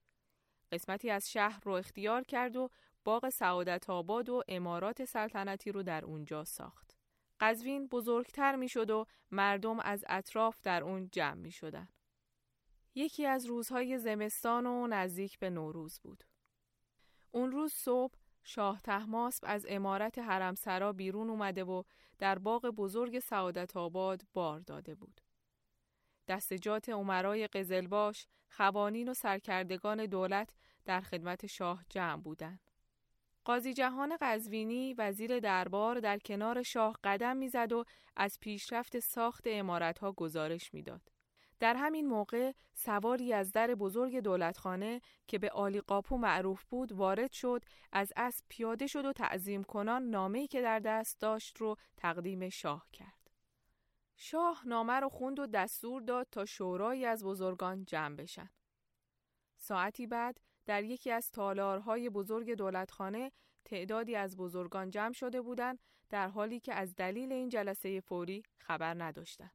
قسمتی 0.73 1.11
از 1.11 1.31
شهر 1.31 1.61
رو 1.65 1.73
اختیار 1.73 2.23
کرد 2.23 2.57
و 2.57 2.71
باغ 3.05 3.29
سعادت 3.29 3.91
آباد 3.91 4.29
و 4.29 4.43
امارات 4.49 5.05
سلطنتی 5.05 5.73
رو 5.73 5.83
در 5.83 6.05
اونجا 6.05 6.45
ساخت. 6.45 6.97
قزوین 7.41 7.87
بزرگتر 7.87 8.57
می 8.57 8.69
شد 8.69 8.91
و 8.91 9.07
مردم 9.31 9.81
از 9.81 10.05
اطراف 10.09 10.61
در 10.63 10.83
اون 10.83 11.09
جمع 11.13 11.35
می 11.41 11.51
شدن. 11.51 11.89
یکی 12.95 13.27
از 13.27 13.47
روزهای 13.47 13.99
زمستان 13.99 14.67
و 14.67 14.87
نزدیک 14.87 15.39
به 15.39 15.51
نوروز 15.51 16.01
بود. 16.01 16.25
اون 17.31 17.53
روز 17.53 17.73
صبح 17.73 18.15
شاه 18.43 18.81
تحماسب 18.81 19.45
از 19.47 19.67
امارت 19.69 20.19
حرمسرا 20.19 20.93
بیرون 20.93 21.31
اومده 21.31 21.65
و 21.65 21.83
در 22.19 22.39
باغ 22.39 22.67
بزرگ 22.67 23.19
سعادت 23.19 23.77
آباد 23.77 24.23
بار 24.33 24.61
داده 24.61 24.95
بود. 24.95 25.21
دستجات 26.29 26.89
عمرای 26.89 27.47
قزلباش، 27.47 28.27
خوانین 28.51 29.09
و 29.09 29.15
سرکردگان 29.15 30.07
دولت 30.07 30.55
در 30.85 31.01
خدمت 31.01 31.47
شاه 31.47 31.85
جمع 31.91 32.23
بودند. 32.23 32.71
قاضی 33.45 33.75
جهان 33.75 34.17
قزوینی 34.21 34.95
وزیر 34.95 35.41
دربار 35.41 36.01
در 36.01 36.19
کنار 36.19 36.63
شاه 36.63 36.99
قدم 37.05 37.37
می‌زد 37.37 37.73
و 37.73 37.85
از 38.17 38.39
پیشرفت 38.41 38.99
ساخت 38.99 39.43
امارتها 39.47 40.13
گزارش 40.13 40.75
می‌داد. 40.75 41.03
در 41.61 41.75
همین 41.75 42.07
موقع 42.07 42.53
سواری 42.75 43.33
از 43.33 43.53
در 43.53 43.75
بزرگ 43.75 44.21
دولتخانه 44.21 45.01
که 45.27 45.39
به 45.39 45.51
آلی 45.51 45.81
قاپو 45.81 46.17
معروف 46.17 46.65
بود 46.65 46.93
وارد 46.93 47.33
شد 47.33 47.65
از 47.93 48.13
اسب 48.17 48.45
پیاده 48.49 48.87
شد 48.87 49.05
و 49.05 49.13
تعظیم 49.13 49.65
کنان 49.65 50.03
نامه‌ای 50.03 50.47
که 50.47 50.63
در 50.63 50.79
دست 50.79 51.21
داشت 51.21 51.57
رو 51.57 51.77
تقدیم 51.97 52.49
شاه 52.49 52.87
کرد. 52.93 53.18
شاه 54.21 54.63
نامه 54.67 54.93
رو 54.93 55.09
خوند 55.09 55.39
و 55.39 55.47
دستور 55.47 56.03
داد 56.03 56.27
تا 56.31 56.45
شورایی 56.45 57.05
از 57.05 57.25
بزرگان 57.25 57.85
جمع 57.85 58.17
بشن. 58.17 58.51
ساعتی 59.57 60.07
بعد 60.07 60.41
در 60.67 60.85
یکی 60.85 61.11
از 61.11 61.31
تالارهای 61.31 62.11
بزرگ 62.11 62.55
دولتخانه 62.55 63.33
تعدادی 63.65 64.17
از 64.17 64.37
بزرگان 64.37 64.91
جمع 64.91 65.13
شده 65.13 65.43
بودند 65.43 65.79
در 66.11 66.29
حالی 66.29 66.61
که 66.61 66.75
از 66.75 66.95
دلیل 66.95 67.33
این 67.33 67.49
جلسه 67.49 68.01
فوری 68.01 68.43
خبر 68.59 69.03
نداشتند. 69.03 69.55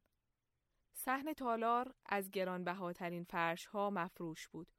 صحن 0.94 1.32
تالار 1.32 1.94
از 2.06 2.30
گرانبهاترین 2.30 3.24
فرشها 3.24 3.90
مفروش 3.90 4.48
بود. 4.48 4.72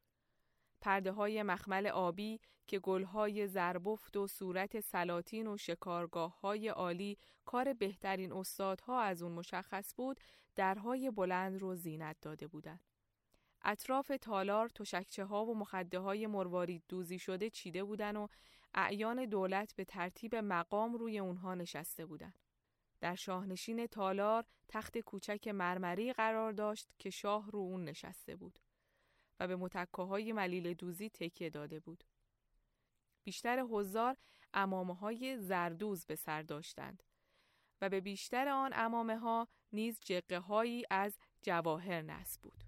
پرده 0.86 1.12
های 1.12 1.44
مخمل 1.44 1.88
آبی 1.88 2.40
که 2.68 2.80
گلهای 2.80 3.48
زربفت 3.48 4.18
و 4.18 4.28
صورت 4.28 4.80
سلاطین 4.80 5.48
و 5.48 5.58
شکارگاه 5.58 6.40
های 6.40 6.68
عالی 6.68 7.18
کار 7.46 7.74
بهترین 7.74 8.34
استادها 8.34 9.02
از 9.02 9.22
اون 9.22 9.32
مشخص 9.32 9.94
بود 9.98 10.20
درهای 10.56 11.12
بلند 11.12 11.62
رو 11.62 11.76
زینت 11.76 12.16
داده 12.22 12.48
بودند. 12.48 12.80
اطراف 13.62 14.12
تالار 14.22 14.70
تشکچه 14.70 15.26
ها 15.26 15.46
و 15.46 15.58
مخده 15.58 16.00
های 16.00 16.28
مروارید 16.28 16.84
دوزی 16.88 17.20
شده 17.20 17.50
چیده 17.50 17.84
بودن 17.84 18.16
و 18.16 18.28
اعیان 18.74 19.26
دولت 19.26 19.76
به 19.76 19.86
ترتیب 19.86 20.36
مقام 20.36 20.94
روی 20.94 21.20
اونها 21.20 21.56
نشسته 21.56 22.06
بودند. 22.06 22.40
در 23.00 23.16
شاهنشین 23.16 23.88
تالار 23.88 24.46
تخت 24.68 24.98
کوچک 24.98 25.48
مرمری 25.48 26.14
قرار 26.14 26.52
داشت 26.52 26.90
که 27.00 27.10
شاه 27.10 27.52
رو 27.52 27.60
اون 27.60 27.86
نشسته 27.86 28.36
بود 28.36 28.60
و 29.40 29.48
به 29.48 29.56
متکه 29.56 30.02
های 30.02 30.34
ملیل 30.34 30.74
دوزی 30.74 31.10
تکیه 31.10 31.50
داده 31.50 31.80
بود. 31.80 32.04
بیشتر 33.24 33.60
حضار 33.60 34.18
امامه 34.54 34.96
های 34.96 35.38
زردوز 35.38 36.06
به 36.06 36.16
سر 36.16 36.42
داشتند 36.42 37.04
و 37.82 37.90
به 37.90 38.02
بیشتر 38.02 38.48
آن 38.48 38.72
امامه 38.74 39.18
ها 39.18 39.48
نیز 39.72 40.00
جقه 40.06 40.38
هایی 40.38 40.84
از 40.90 41.18
جواهر 41.42 42.02
نصب 42.02 42.42
بود. 42.42 42.64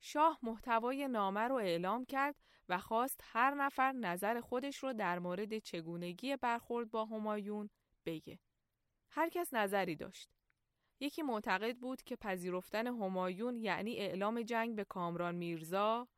شاه 0.00 0.38
محتوای 0.42 1.08
نامه 1.08 1.40
رو 1.40 1.54
اعلام 1.54 2.04
کرد 2.04 2.36
و 2.68 2.78
خواست 2.78 3.20
هر 3.24 3.54
نفر 3.54 3.92
نظر 3.92 4.40
خودش 4.40 4.76
رو 4.76 4.92
در 4.92 5.18
مورد 5.18 5.58
چگونگی 5.58 6.36
برخورد 6.36 6.90
با 6.90 7.04
همایون 7.04 7.70
بگه. 8.06 8.38
هر 9.10 9.28
کس 9.28 9.54
نظری 9.54 9.96
داشت. 9.96 10.30
یکی 11.00 11.22
معتقد 11.22 11.76
بود 11.76 12.02
که 12.02 12.16
پذیرفتن 12.16 12.86
همایون 12.86 13.56
یعنی 13.56 13.96
اعلام 13.96 14.42
جنگ 14.42 14.76
به 14.76 14.84
کامران 14.84 15.34
میرزا، 15.34 16.08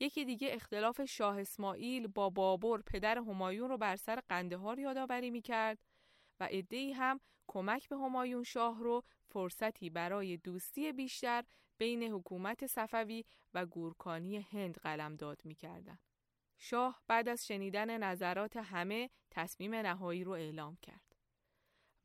یکی 0.00 0.24
دیگه 0.24 0.48
اختلاف 0.50 1.04
شاه 1.04 1.40
اسماعیل 1.40 2.06
با 2.06 2.30
بابر 2.30 2.82
پدر 2.86 3.18
همایون 3.18 3.68
رو 3.68 3.78
بر 3.78 3.96
سر 3.96 4.20
قندهار 4.28 4.78
یادآوری 4.78 5.30
می‌کرد 5.30 5.78
و 6.40 6.44
عدهای 6.44 6.92
هم 6.92 7.20
کمک 7.46 7.88
به 7.88 7.96
همایون 7.96 8.42
شاه 8.42 8.82
رو 8.82 9.02
فرصتی 9.28 9.90
برای 9.90 10.36
دوستی 10.36 10.92
بیشتر 10.92 11.44
بین 11.78 12.02
حکومت 12.02 12.66
صفوی 12.66 13.24
و 13.54 13.66
گورکانی 13.66 14.38
هند 14.38 14.78
قلمداد 14.78 15.40
می‌کردند. 15.44 16.00
شاه 16.58 17.02
بعد 17.06 17.28
از 17.28 17.46
شنیدن 17.46 17.98
نظرات 17.98 18.56
همه 18.56 19.10
تصمیم 19.30 19.74
نهایی 19.74 20.24
رو 20.24 20.32
اعلام 20.32 20.76
کرد. 20.82 21.16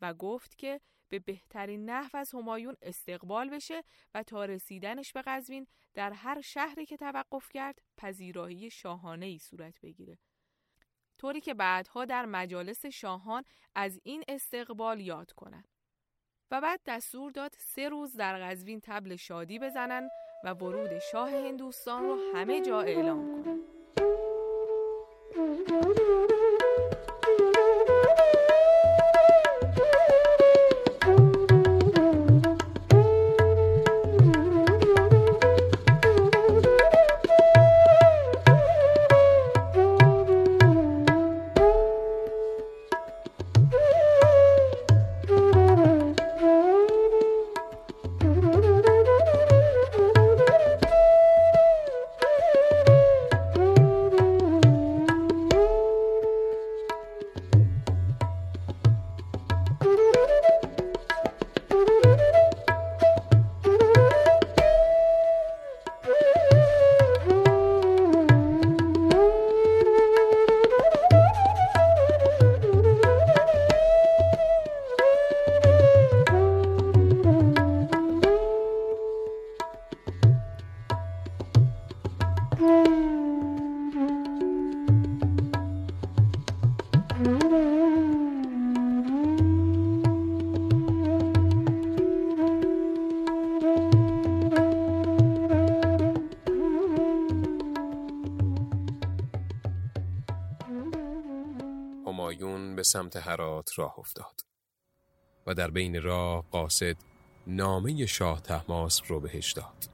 و 0.01 0.13
گفت 0.13 0.57
که 0.57 0.81
به 1.09 1.19
بهترین 1.19 1.89
نحو 1.89 2.17
از 2.17 2.31
همایون 2.31 2.75
استقبال 2.81 3.49
بشه 3.49 3.83
و 4.13 4.23
تا 4.23 4.45
رسیدنش 4.45 5.13
به 5.13 5.21
قزوین 5.21 5.67
در 5.93 6.11
هر 6.11 6.41
شهری 6.41 6.85
که 6.85 6.97
توقف 6.97 7.49
کرد 7.49 7.81
پذیرایی 7.97 8.69
شاهانه 8.69 9.25
ای 9.25 9.39
صورت 9.39 9.81
بگیره. 9.81 10.17
طوری 11.17 11.41
که 11.41 11.53
بعدها 11.53 12.05
در 12.05 12.25
مجالس 12.25 12.85
شاهان 12.85 13.43
از 13.75 13.99
این 14.03 14.23
استقبال 14.27 14.99
یاد 14.99 15.31
کنن. 15.31 15.63
و 16.51 16.61
بعد 16.61 16.81
دستور 16.85 17.31
داد 17.31 17.55
سه 17.57 17.89
روز 17.89 18.15
در 18.15 18.39
قزوین 18.39 18.79
تبل 18.83 19.15
شادی 19.15 19.59
بزنن 19.59 20.09
و 20.43 20.53
ورود 20.53 20.99
شاه 20.99 21.31
هندوستان 21.31 22.03
رو 22.03 22.31
همه 22.33 22.61
جا 22.61 22.81
اعلام 22.81 23.43
کنن. 23.43 23.76
همایون 102.37 102.75
به 102.75 102.83
سمت 102.83 103.15
هرات 103.15 103.79
راه 103.79 103.99
افتاد 103.99 104.45
و 105.47 105.53
در 105.53 105.71
بین 105.71 106.01
راه 106.01 106.45
قاصد 106.51 106.95
نامه 107.47 108.05
شاه 108.05 108.41
تحماسب 108.41 109.05
رو 109.07 109.19
بهش 109.19 109.51
داد. 109.51 109.89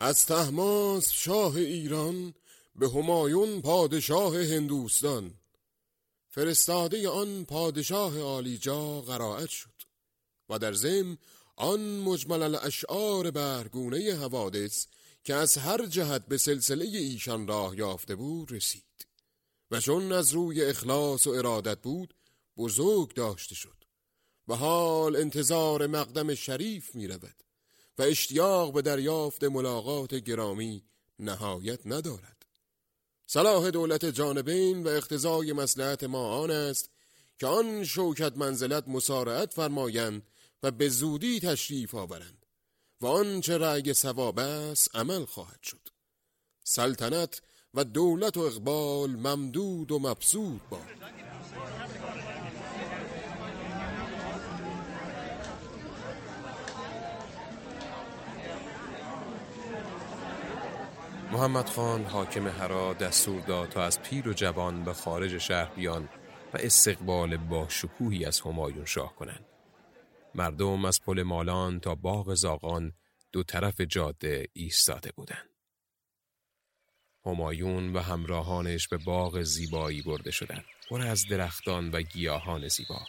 از 0.00 0.26
تحماس 0.26 1.10
شاه 1.12 1.56
ایران 1.56 2.34
به 2.76 2.88
همایون 2.88 3.62
پادشاه 3.62 4.42
هندوستان. 4.42 5.34
فرستاده 6.28 7.08
آن 7.08 7.44
پادشاه 7.44 8.20
عالیجا 8.20 9.00
قرائت 9.00 9.48
شد 9.50 9.70
و 10.48 10.58
در 10.58 10.72
زم 10.72 11.18
آن 11.56 11.98
مجمل 11.98 12.42
الاشعار 12.42 13.30
برگونه 13.30 14.14
حوادث 14.14 14.86
که 15.24 15.34
از 15.34 15.58
هر 15.58 15.86
جهت 15.86 16.26
به 16.26 16.38
سلسله 16.38 16.84
ایشان 16.84 17.46
راه 17.46 17.78
یافته 17.78 18.14
بود 18.14 18.52
رسید 18.52 19.06
و 19.70 19.80
چون 19.80 20.12
از 20.12 20.32
روی 20.32 20.64
اخلاص 20.64 21.26
و 21.26 21.30
ارادت 21.30 21.78
بود 21.78 22.14
بزرگ 22.56 23.14
داشته 23.14 23.54
شد 23.54 23.84
و 24.48 24.54
حال 24.54 25.16
انتظار 25.16 25.86
مقدم 25.86 26.34
شریف 26.34 26.94
می 26.94 27.08
رود 27.08 27.42
و 27.98 28.02
اشتیاق 28.02 28.72
به 28.72 28.82
دریافت 28.82 29.44
ملاقات 29.44 30.14
گرامی 30.14 30.84
نهایت 31.18 31.80
ندارد. 31.86 32.43
صلاح 33.34 33.70
دولت 33.70 34.04
جانبین 34.04 34.82
و 34.82 34.88
اختزای 34.88 35.52
مسلحت 35.52 36.04
ما 36.04 36.38
آن 36.38 36.50
است 36.50 36.90
که 37.38 37.46
آن 37.46 37.84
شوکت 37.84 38.36
منزلت 38.36 38.88
مسارعت 38.88 39.54
فرمایند 39.54 40.22
و 40.62 40.70
به 40.70 40.88
زودی 40.88 41.40
تشریف 41.40 41.94
آورند 41.94 42.46
و 43.00 43.06
آنچه 43.06 43.58
رأی 43.58 43.92
ثواب 43.92 44.38
است 44.38 44.96
عمل 44.96 45.24
خواهد 45.24 45.62
شد. 45.62 45.88
سلطنت 46.64 47.42
و 47.74 47.84
دولت 47.84 48.36
و 48.36 48.40
اقبال 48.40 49.10
ممدود 49.10 49.92
و 49.92 49.98
مبسود 49.98 50.60
باد. 50.70 50.82
محمد 61.34 61.68
خان 61.68 62.04
حاکم 62.04 62.48
هرا 62.48 62.94
دستور 62.94 63.40
داد 63.40 63.68
تا 63.68 63.82
از 63.84 64.02
پیر 64.02 64.28
و 64.28 64.32
جوان 64.32 64.84
به 64.84 64.92
خارج 64.92 65.38
شهر 65.38 65.74
بیان 65.74 66.08
و 66.54 66.58
استقبال 66.60 67.36
با 67.36 67.68
شکوهی 67.68 68.24
از 68.24 68.40
همایون 68.40 68.84
شاه 68.84 69.16
کنند. 69.16 69.44
مردم 70.34 70.84
از 70.84 71.00
پل 71.02 71.22
مالان 71.22 71.80
تا 71.80 71.94
باغ 71.94 72.34
زاغان 72.34 72.92
دو 73.32 73.42
طرف 73.42 73.80
جاده 73.80 74.48
ایستاده 74.52 75.12
بودند. 75.16 75.48
همایون 77.26 77.92
و 77.92 78.00
همراهانش 78.00 78.88
به 78.88 78.96
باغ 78.96 79.42
زیبایی 79.42 80.02
برده 80.02 80.30
شدند. 80.30 80.64
پر 80.90 81.02
از 81.02 81.26
درختان 81.30 81.90
و 81.90 82.02
گیاهان 82.02 82.68
زیبا 82.68 83.00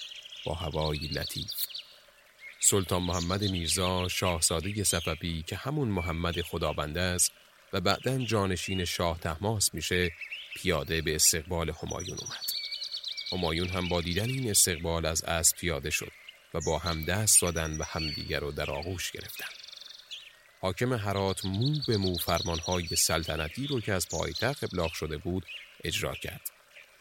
با 0.45 0.53
هوایی 0.53 1.07
لطیف. 1.07 1.51
سلطان 2.59 3.03
محمد 3.03 3.43
میرزا 3.43 4.07
شاهزاده 4.07 4.83
صفوی 4.83 5.43
که 5.47 5.55
همون 5.55 5.87
محمد 5.87 6.41
خدابنده 6.41 7.01
است 7.01 7.31
و 7.75 7.81
بعدا 7.81 8.25
جانشین 8.25 8.85
شاه 8.85 9.19
تحماس 9.19 9.73
میشه 9.73 10.11
پیاده 10.55 11.01
به 11.01 11.15
استقبال 11.15 11.69
همایون 11.69 12.17
اومد. 12.17 12.45
همایون 13.31 13.67
هم 13.67 13.89
با 13.89 14.01
دیدن 14.01 14.29
این 14.29 14.49
استقبال 14.49 15.05
از 15.05 15.23
اسب 15.23 15.57
پیاده 15.57 15.89
شد 15.89 16.11
و 16.53 16.59
با 16.65 16.77
هم 16.77 17.05
دست 17.05 17.41
دادن 17.41 17.77
و 17.77 17.83
همدیگر 17.83 18.39
رو 18.39 18.51
در 18.51 18.71
آغوش 18.71 19.11
گرفتن. 19.11 19.47
حاکم 20.61 20.93
هرات 20.93 21.45
مو 21.45 21.75
به 21.87 21.97
مو 21.97 22.15
فرمانهای 22.17 22.87
سلطنتی 22.97 23.67
رو 23.67 23.81
که 23.81 23.93
از 23.93 24.07
پایتخت 24.09 24.63
ابلاغ 24.63 24.93
شده 24.93 25.17
بود 25.17 25.45
اجرا 25.83 26.15
کرد. 26.15 26.49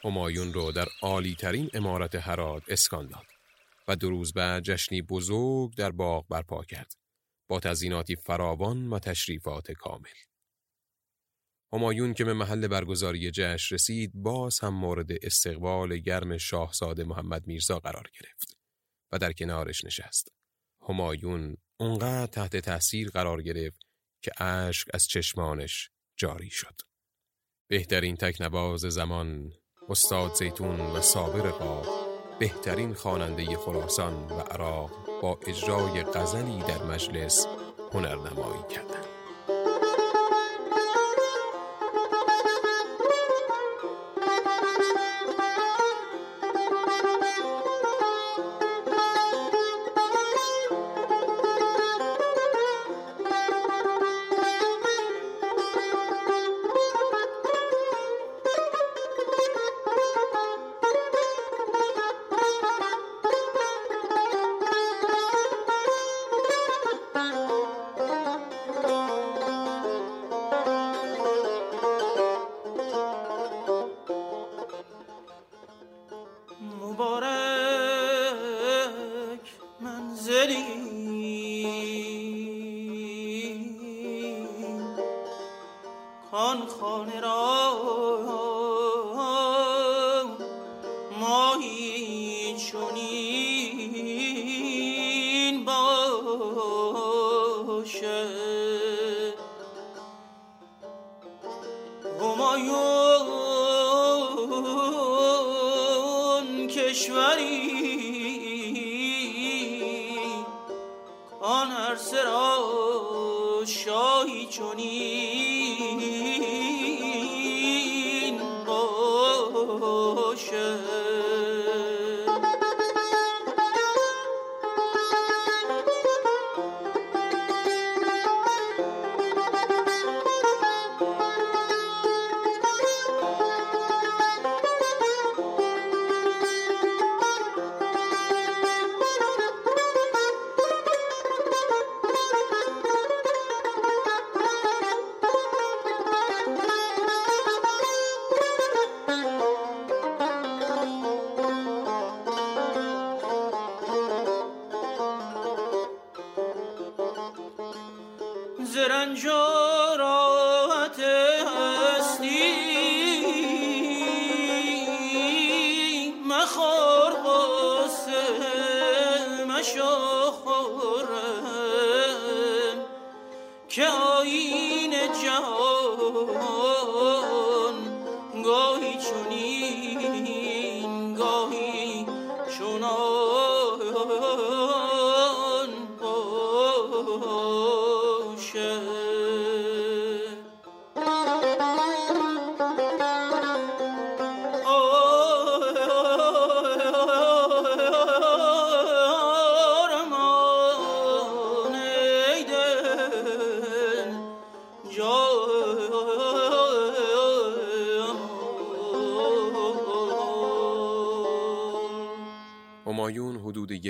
همایون 0.05 0.53
رو 0.53 0.73
در 0.73 0.89
عالی 1.03 1.35
ترین 1.35 1.71
امارت 1.75 2.15
هرات 2.15 2.63
اسکان 2.69 3.09
داد 3.09 3.27
و 3.89 3.97
دو 3.97 4.11
روز 4.11 4.33
بعد 4.33 4.63
جشنی 4.63 5.03
بزرگ 5.03 5.75
در 5.77 5.91
باغ 5.91 6.29
برپا 6.29 6.65
کرد 6.65 6.93
با 7.49 7.61
تزیناتی 7.61 8.17
فراوان 8.17 8.91
و 8.91 8.99
تشریفات 8.99 9.73
کامل. 9.73 10.34
همایون 11.75 12.15
که 12.15 12.25
به 12.25 12.33
محل 12.33 12.69
برگزاری 12.69 13.31
جشن 13.31 13.75
رسید 13.75 14.13
باز 14.15 14.61
هم 14.61 14.75
مورد 14.75 15.13
استقبال 15.23 15.99
گرم 15.99 16.39
شاهزاده 16.39 17.05
محمد 17.05 17.47
میرزا 17.47 17.79
قرار 17.79 18.11
گرفت 18.21 18.57
و 19.13 19.19
در 19.19 19.33
کنارش 19.33 19.85
نشست. 19.85 20.29
همایون 20.89 21.57
اونقدر 21.81 22.27
تحت 22.27 22.57
تاثیر 22.57 23.11
قرار 23.11 23.43
گرفت 23.43 23.81
که 24.23 24.43
اشک 24.43 24.89
از 24.95 25.07
چشمانش 25.07 25.91
جاری 26.17 26.51
شد. 26.51 26.81
بهترین 27.69 28.17
تکنواز 28.17 28.81
زمان 28.81 29.53
استاد 29.89 30.35
زیتون 30.35 30.81
و 30.81 31.01
صابر 31.01 31.51
قاب 31.51 31.87
بهترین 32.41 32.95
خواننده 32.95 33.57
خراسان 33.57 34.15
و 34.15 34.41
عراق 34.41 35.21
با 35.23 35.41
اجرای 35.47 36.03
غزلی 36.03 36.59
در 36.59 36.83
مجلس 36.83 37.47
هنرنمایی 37.93 38.63
کردند. 38.71 39.14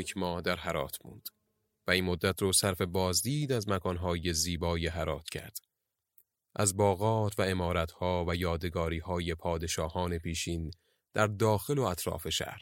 یک 0.05 0.17
ماه 0.17 0.41
در 0.41 0.57
هرات 0.57 0.99
موند 1.05 1.29
و 1.87 1.91
این 1.91 2.05
مدت 2.05 2.43
رو 2.43 2.53
صرف 2.53 2.81
بازدید 2.81 3.53
از 3.53 3.69
مکانهای 3.69 4.33
زیبای 4.33 4.87
هرات 4.87 5.29
کرد. 5.31 5.59
از 6.57 6.77
باغات 6.77 7.39
و 7.39 7.43
امارتها 7.43 8.25
و 8.29 8.35
یادگاریهای 8.35 9.35
پادشاهان 9.35 10.19
پیشین 10.19 10.71
در 11.15 11.27
داخل 11.27 11.79
و 11.79 11.83
اطراف 11.83 12.29
شهر. 12.29 12.61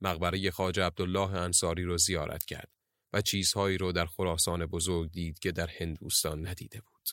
مقبره 0.00 0.50
خواجه 0.50 0.82
عبدالله 0.82 1.34
انصاری 1.34 1.84
رو 1.84 1.98
زیارت 1.98 2.44
کرد 2.44 2.70
و 3.12 3.20
چیزهایی 3.20 3.78
رو 3.78 3.92
در 3.92 4.06
خراسان 4.06 4.66
بزرگ 4.66 5.10
دید 5.10 5.38
که 5.38 5.52
در 5.52 5.70
هندوستان 5.78 6.46
ندیده 6.46 6.80
بود. 6.80 7.08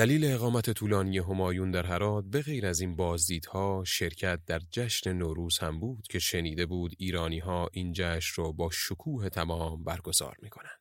دلیل 0.00 0.24
اقامت 0.24 0.70
طولانی 0.70 1.18
همایون 1.18 1.70
در 1.70 1.86
هرات 1.86 2.24
به 2.24 2.42
غیر 2.42 2.66
از 2.66 2.80
این 2.80 2.96
بازدیدها 2.96 3.84
شرکت 3.86 4.40
در 4.46 4.60
جشن 4.70 5.12
نوروز 5.12 5.58
هم 5.58 5.80
بود 5.80 6.06
که 6.08 6.18
شنیده 6.18 6.66
بود 6.66 6.92
ایرانی 6.98 7.38
ها 7.38 7.68
این 7.72 7.92
جشن 7.92 8.42
رو 8.42 8.52
با 8.52 8.70
شکوه 8.70 9.28
تمام 9.28 9.84
برگزار 9.84 10.36
می 10.42 10.50
کنند. 10.50 10.79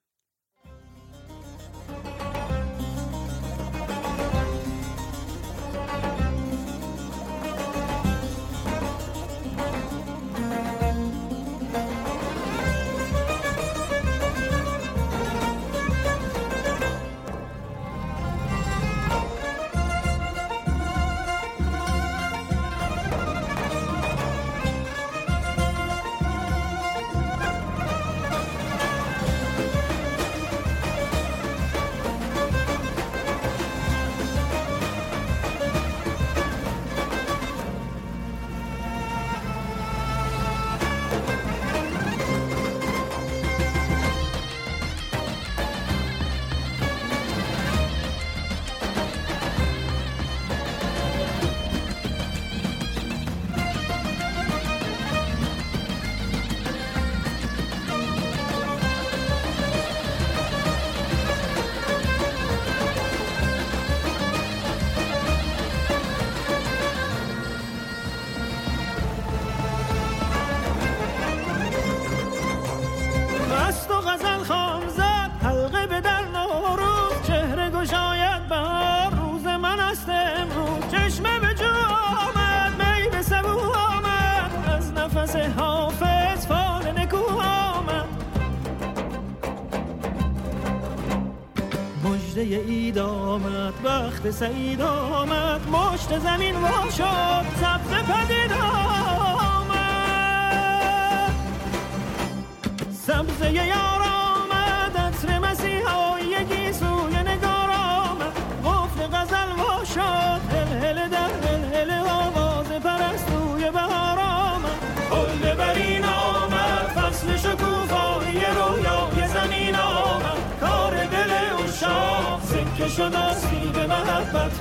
وقت 94.19 94.31
سعید 94.31 94.81
آمد 94.81 95.61
مشت 95.67 96.19
زمین 96.19 96.55
وا 96.55 96.89
شد 96.97 97.45
سبز 97.61 97.89
پدید 97.89 98.38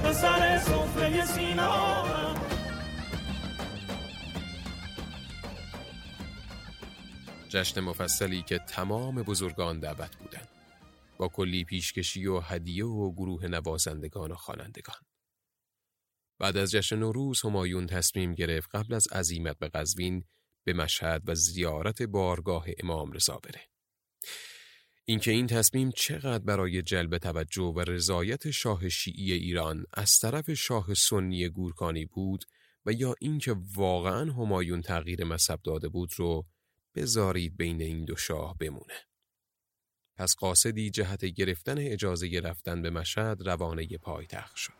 به 0.08 0.14
سر 0.14 0.58
جشن 7.48 7.80
مفصلی 7.80 8.42
که 8.42 8.58
تمام 8.58 9.22
بزرگان 9.22 9.80
دعوت 9.80 10.16
بودند 10.16 10.48
با 11.18 11.28
کلی 11.28 11.64
پیشکشی 11.64 12.26
و 12.26 12.40
هدیه 12.40 12.86
و 12.86 13.12
گروه 13.12 13.46
نوازندگان 13.46 14.32
و 14.32 14.34
خوانندگان. 14.34 15.00
بعد 16.38 16.56
از 16.56 16.70
جشن 16.70 16.96
نوروز 16.96 17.44
همایون 17.44 17.86
تصمیم 17.86 18.34
گرفت 18.34 18.68
قبل 18.74 18.94
از 18.94 19.06
عزیمت 19.12 19.58
به 19.58 19.68
قزوین 19.68 20.24
به 20.64 20.72
مشهد 20.72 21.22
و 21.26 21.34
زیارت 21.34 22.02
بارگاه 22.02 22.66
امام 22.78 23.12
رضا 23.12 23.36
بره. 23.36 23.68
اینکه 25.10 25.30
این 25.30 25.46
تصمیم 25.46 25.90
چقدر 25.90 26.44
برای 26.44 26.82
جلب 26.82 27.18
توجه 27.18 27.62
و 27.62 27.80
رضایت 27.80 28.50
شاه 28.50 28.88
شیعی 28.88 29.32
ایران 29.32 29.84
از 29.94 30.18
طرف 30.18 30.52
شاه 30.52 30.94
سنی 30.94 31.48
گورکانی 31.48 32.04
بود 32.04 32.44
و 32.86 32.92
یا 32.92 33.14
اینکه 33.20 33.56
واقعا 33.74 34.32
همایون 34.32 34.82
تغییر 34.82 35.24
مذهب 35.24 35.60
داده 35.64 35.88
بود 35.88 36.10
رو 36.16 36.46
بذارید 36.94 37.56
بین 37.56 37.82
این 37.82 38.04
دو 38.04 38.16
شاه 38.16 38.56
بمونه. 38.58 38.94
پس 40.16 40.34
قاصدی 40.34 40.90
جهت 40.90 41.24
گرفتن 41.24 41.78
اجازه 41.78 42.40
رفتن 42.44 42.82
به 42.82 42.90
مشهد 42.90 43.48
روانه 43.48 43.86
پایتخت 43.86 44.56
شد. 44.56 44.77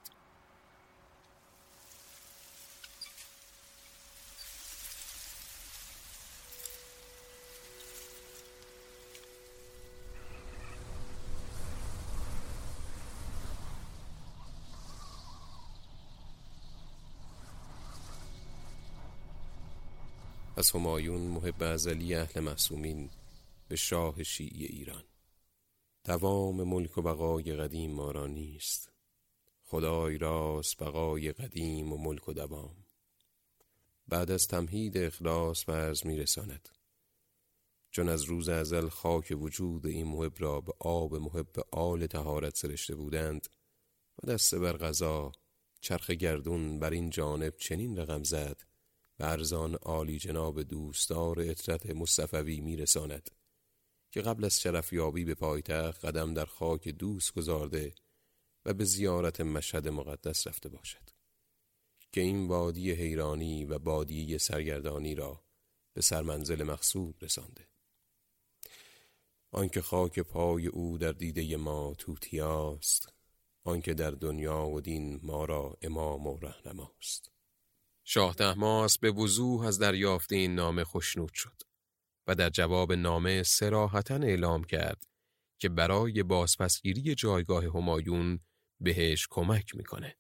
از 20.59 20.71
همایون 20.71 21.21
محب 21.21 21.63
ازلی 21.63 22.15
اهل 22.15 22.41
محسومین 22.41 23.11
به 23.69 23.77
شاه 23.77 24.23
شیعی 24.23 24.67
ایران. 24.67 25.05
دوام 26.05 26.63
ملک 26.63 26.99
و 26.99 27.03
بقای 27.03 27.57
قدیم 27.57 27.91
ما 27.91 28.11
را 28.11 28.27
نیست. 28.27 28.93
خدای 29.65 30.19
راست 30.19 30.83
بقای 30.83 31.33
قدیم 31.33 31.93
و 31.93 31.97
ملک 31.97 32.29
و 32.29 32.33
دوام. 32.33 32.77
بعد 34.09 34.31
از 34.31 34.49
تمهید 34.49 34.99
اخلاص 34.99 35.69
و 35.69 35.73
از 35.73 36.07
میرساند. 36.07 36.69
چون 37.91 38.09
از 38.09 38.23
روز 38.23 38.49
ازل 38.49 38.89
خاک 38.89 39.33
وجود 39.41 39.87
این 39.87 40.07
محب 40.07 40.33
را 40.39 40.61
به 40.61 40.73
آب 40.79 41.15
محب 41.15 41.65
آل 41.73 42.07
تهارت 42.07 42.57
سرشته 42.57 42.95
بودند 42.95 43.49
و 44.23 44.27
دست 44.27 44.55
بر 44.55 44.77
غذا 44.77 45.33
چرخ 45.81 46.11
گردون 46.11 46.79
بر 46.79 46.91
این 46.91 47.11
جانب 47.11 47.57
چنین 47.57 47.97
رقم 47.97 48.23
زد 48.23 48.68
برزان 49.19 49.75
عالی 49.75 50.19
جناب 50.19 50.63
دوستدار 50.63 51.41
اطرت 51.41 51.87
مصطفوی 51.87 52.61
میرساند 52.61 53.31
که 54.11 54.23
قبل 54.23 54.45
از 54.45 54.61
شرفیابی 54.61 55.25
به 55.25 55.35
پایتخت 55.35 56.05
قدم 56.05 56.35
در 56.35 56.45
خاک 56.45 56.89
دوست 56.89 57.35
گذارده 57.35 57.95
و 58.65 58.75
به 58.75 58.85
زیارت 58.85 59.41
مشهد 59.41 59.89
مقدس 59.89 60.47
رفته 60.47 60.69
باشد. 60.69 61.11
که 62.13 62.21
این 62.21 62.49
وادی 62.49 62.93
حیرانی 62.93 63.65
و 63.65 63.79
بادی 63.79 64.39
سرگردانی 64.39 65.15
را 65.15 65.43
به 65.95 66.03
سرمنزل 66.03 66.63
مقصود 66.63 67.17
رسانده. 67.23 67.69
آنکه 69.51 69.83
خاک 69.83 70.21
پای 70.21 70.67
او 70.67 70.99
در 70.99 71.13
دیده 71.13 71.57
ما 71.57 71.95
توتیاست 71.99 73.13
آنکه 73.65 73.95
در 73.95 74.11
دنیا 74.11 74.67
و 74.67 74.81
دین 74.81 75.21
ما 75.23 75.45
را 75.45 75.77
امام 75.83 76.27
و 76.27 76.39
رهنماست. 76.39 77.38
شاه 78.11 78.35
تحماس 78.35 78.99
به 78.99 79.11
وضوح 79.11 79.67
از 79.67 79.79
دریافت 79.79 80.33
این 80.33 80.55
نامه 80.55 80.85
خوشنود 80.85 81.35
شد 81.35 81.63
و 82.27 82.35
در 82.35 82.51
جواب 82.51 82.93
نامه 82.93 83.43
سراحتا 83.43 84.15
اعلام 84.15 84.65
کرد 84.65 85.07
که 85.59 85.69
برای 85.69 86.23
بازپسگیری 86.23 87.15
جایگاه 87.15 87.65
همایون 87.65 88.41
بهش 88.81 89.27
کمک 89.31 89.75
می‌کنه. 89.75 90.17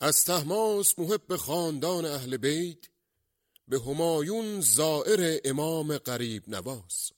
از 0.00 0.24
تحماس 0.24 0.98
محب 0.98 1.36
خاندان 1.36 2.04
اهل 2.04 2.36
بیت 2.36 2.86
به 3.68 3.80
همایون 3.80 4.60
زائر 4.60 5.40
امام 5.44 5.98
قریب 5.98 6.42
نواز 6.48 7.12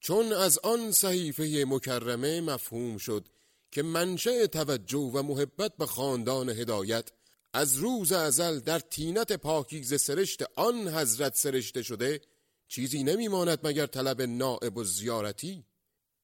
چون 0.00 0.32
از 0.32 0.58
آن 0.58 0.92
صحیفه 0.92 1.64
مکرمه 1.68 2.40
مفهوم 2.40 2.98
شد 2.98 3.28
که 3.70 3.82
منشأ 3.82 4.46
توجه 4.46 5.10
و 5.14 5.22
محبت 5.22 5.76
به 5.76 5.86
خاندان 5.86 6.48
هدایت 6.48 7.10
از 7.54 7.76
روز 7.76 8.12
ازل 8.12 8.60
در 8.60 8.78
تینت 8.78 9.32
پاکیز 9.32 10.00
سرشت 10.00 10.42
آن 10.56 10.88
حضرت 10.88 11.36
سرشته 11.36 11.82
شده 11.82 12.20
چیزی 12.68 13.04
نمیماند 13.04 13.58
مگر 13.66 13.86
طلب 13.86 14.22
نائب 14.22 14.76
و 14.76 14.84
زیارتی؟ 14.84 15.64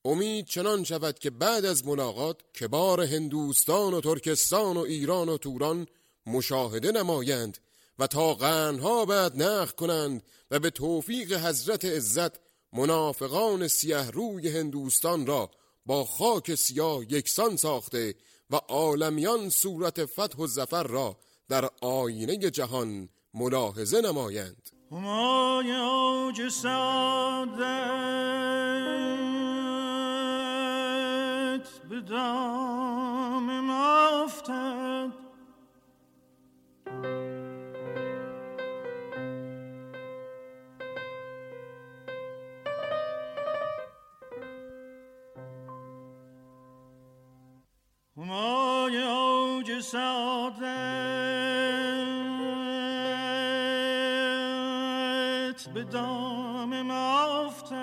امید 0.05 0.47
چنان 0.47 0.85
شود 0.85 1.19
که 1.19 1.31
بعد 1.31 1.65
از 1.65 1.87
ملاقات 1.87 2.53
کبار 2.61 3.01
هندوستان 3.01 3.95
و 3.95 4.01
ترکستان 4.01 4.77
و 4.77 4.81
ایران 4.81 5.29
و 5.29 5.39
توران 5.39 5.87
مشاهده 6.27 6.93
نمایند 6.93 7.59
و 7.99 8.07
تا 8.07 8.35
قرنها 8.35 9.05
بعد 9.05 9.43
نخ 9.43 9.73
کنند 9.73 10.23
و 10.51 10.59
به 10.59 10.71
توفیق 10.71 11.33
حضرت 11.33 11.85
عزت 11.85 12.33
منافقان 12.73 13.69
سیه 13.69 14.11
روی 14.11 14.49
هندوستان 14.49 15.27
را 15.27 15.51
با 15.87 16.05
خاک 16.05 16.55
سیاه 16.55 17.13
یکسان 17.13 17.57
ساخته 17.57 18.15
و 18.51 18.57
عالمیان 18.57 19.49
صورت 19.49 20.05
فتح 20.05 20.39
و 20.39 20.47
زفر 20.47 20.83
را 20.83 21.17
در 21.49 21.71
آینه 21.83 22.37
جهان 22.37 23.09
ملاحظه 23.35 24.01
نمایند. 24.01 24.71
همای 24.93 25.73
به 31.91 32.01
دام 32.01 33.61
سعادت 55.59 55.75
به 55.75 55.85
دام 55.85 56.83
مافتد 56.83 57.79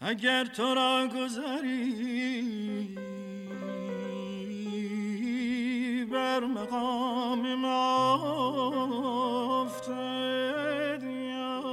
اگر 0.00 0.44
تو 0.44 0.74
را 0.74 1.08
گذری 1.14 2.96
بر 6.12 6.40
مقام 6.40 7.54
مافتد 7.54 8.62
یارا. 11.02 11.72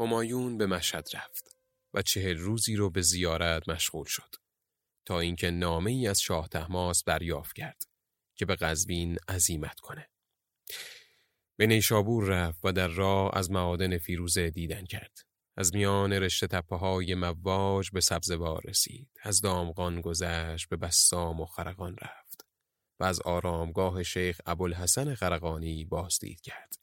همایون 0.00 0.58
به 0.58 0.66
مشهد 0.66 1.08
رفت 1.14 1.56
و 1.94 2.02
چهل 2.02 2.36
روزی 2.36 2.76
رو 2.76 2.90
به 2.90 3.02
زیارت 3.02 3.68
مشغول 3.68 4.06
شد. 4.06 4.45
تا 5.06 5.20
اینکه 5.20 5.50
نامه 5.50 5.90
ای 5.90 6.08
از 6.08 6.20
شاه 6.20 6.48
تحماس 6.48 7.04
دریافت 7.04 7.56
کرد 7.56 7.82
که 8.34 8.46
به 8.46 8.56
قزوین 8.56 9.18
عزیمت 9.28 9.80
کنه. 9.80 10.08
به 11.56 11.66
نیشابور 11.66 12.24
رفت 12.24 12.60
و 12.64 12.72
در 12.72 12.88
راه 12.88 13.30
از 13.34 13.50
معادن 13.50 13.98
فیروزه 13.98 14.50
دیدن 14.50 14.84
کرد. 14.84 15.18
از 15.56 15.74
میان 15.74 16.12
رشته 16.12 16.46
تپه 16.46 16.76
های 16.76 17.14
مواج 17.14 17.90
به 17.90 18.00
سبزوار 18.00 18.62
رسید. 18.64 19.08
از 19.22 19.40
دامغان 19.40 20.00
گذشت 20.00 20.68
به 20.68 20.76
بسام 20.76 21.40
و 21.40 21.46
خرقان 21.46 21.96
رفت 22.02 22.46
و 23.00 23.04
از 23.04 23.20
آرامگاه 23.20 24.02
شیخ 24.02 24.40
ابوالحسن 24.46 25.14
خرقانی 25.14 25.84
بازدید 25.84 26.40
کرد 26.40 26.74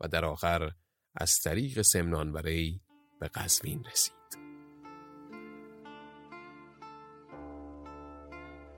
و 0.00 0.08
در 0.08 0.24
آخر 0.24 0.72
از 1.14 1.38
طریق 1.38 1.82
سمنان 1.82 2.32
و 2.32 2.38
ری 2.38 2.80
به 3.20 3.28
قزوین 3.28 3.84
رسید. 3.84 4.17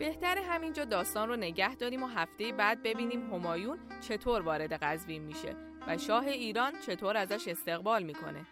بهتر 0.00 0.38
همینجا 0.38 0.84
داستان 0.84 1.28
رو 1.28 1.36
نگه 1.36 1.74
داریم 1.74 2.02
و 2.02 2.06
هفته 2.06 2.52
بعد 2.52 2.82
ببینیم 2.82 3.34
همایون 3.34 3.78
چطور 4.00 4.42
وارد 4.42 4.72
قزوین 4.72 5.22
میشه 5.22 5.56
و 5.86 5.98
شاه 5.98 6.26
ایران 6.26 6.72
چطور 6.86 7.16
ازش 7.16 7.48
استقبال 7.48 8.02
می‌کنه. 8.02 8.46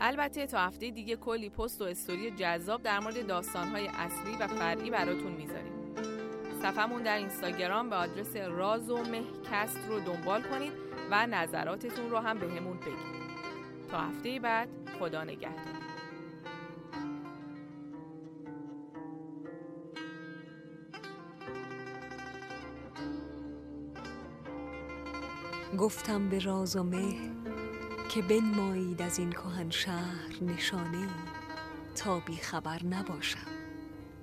البته 0.00 0.46
تا 0.46 0.58
هفته 0.58 0.90
دیگه 0.90 1.16
کلی 1.16 1.50
پست 1.50 1.82
و 1.82 1.84
استوری 1.84 2.30
جذاب 2.30 2.82
در 2.82 3.00
مورد 3.00 3.26
داستانهای 3.26 3.86
اصلی 3.86 4.36
و 4.40 4.46
فرعی 4.46 4.90
براتون 4.90 5.32
می‌ذاریم. 5.32 5.94
صفحمون 6.62 7.02
در 7.02 7.16
اینستاگرام 7.16 7.90
به 7.90 7.96
آدرس 7.96 8.36
راز 8.36 8.90
و 8.90 8.98
مهکست 8.98 9.88
رو 9.88 10.00
دنبال 10.00 10.42
کنید 10.42 10.72
و 11.10 11.26
نظراتتون 11.26 12.10
رو 12.10 12.18
هم 12.18 12.38
به 12.38 12.46
همون 12.46 12.76
بگید. 12.76 13.16
تا 13.90 13.98
هفته 13.98 14.40
بعد 14.40 14.68
خدا 14.98 15.24
نگهدار. 15.24 15.85
گفتم 25.78 26.28
به 26.28 26.38
راز 26.38 26.76
و 26.76 26.82
مه 26.82 27.14
که 28.08 28.22
بنمایید 28.22 29.02
از 29.02 29.18
این 29.18 29.30
کهن 29.30 29.70
شهر 29.70 30.42
نشانه 30.42 31.08
تا 31.94 32.20
بی 32.20 32.36
خبر 32.36 32.84
نباشم. 32.84 33.46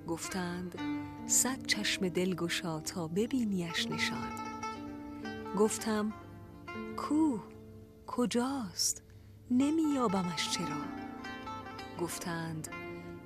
گفتند 0.08 0.78
صد 1.26 1.66
چشم 1.66 2.08
دل 2.08 2.34
گشا 2.34 2.80
تا 2.80 3.08
ببینیش 3.08 3.86
نشان. 3.86 4.28
گفتم 5.58 6.12
کو 6.96 7.38
کجاست؟ 8.06 9.02
نمیابمش 9.50 10.50
چرا؟ 10.50 10.82
گفتند 12.00 12.68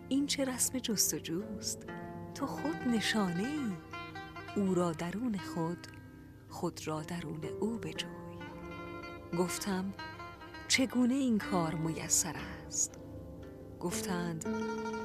این 0.09 0.27
چه 0.27 0.45
رسم 0.45 0.79
جستجوست؟ 0.79 1.87
تو 2.35 2.47
خود 2.47 2.89
نشانه 2.89 3.49
ای 3.49 3.73
او 4.63 4.75
را 4.75 4.93
درون 4.93 5.39
خود 5.39 5.87
خود 6.49 6.87
را 6.87 7.03
درون 7.03 7.45
او 7.61 7.79
بجوی. 7.79 8.39
گفتم 9.39 9.95
چگونه 10.69 11.15
این 11.15 11.39
کار 11.39 11.75
میسر 11.75 12.37
است؟ 12.67 12.99
گفتند 13.81 14.45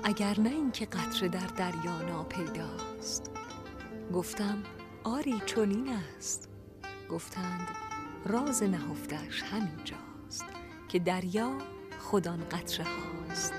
اگر 0.03 0.39
نه 0.39 0.49
اینکه 0.49 0.85
قطره 0.85 1.27
در 1.27 1.47
دریا 1.47 2.01
ناپیداست 2.01 3.31
گفتم 4.13 4.63
آری 5.03 5.41
چنین 5.45 5.89
است. 5.89 6.49
گفتند 7.09 7.67
راز 8.25 8.63
نهفتش 8.63 9.43
همینجاست 9.43 10.45
که 10.89 10.99
دریا 10.99 11.57
خودان 11.99 12.49
قطره 12.49 12.85
هاست. 12.85 13.53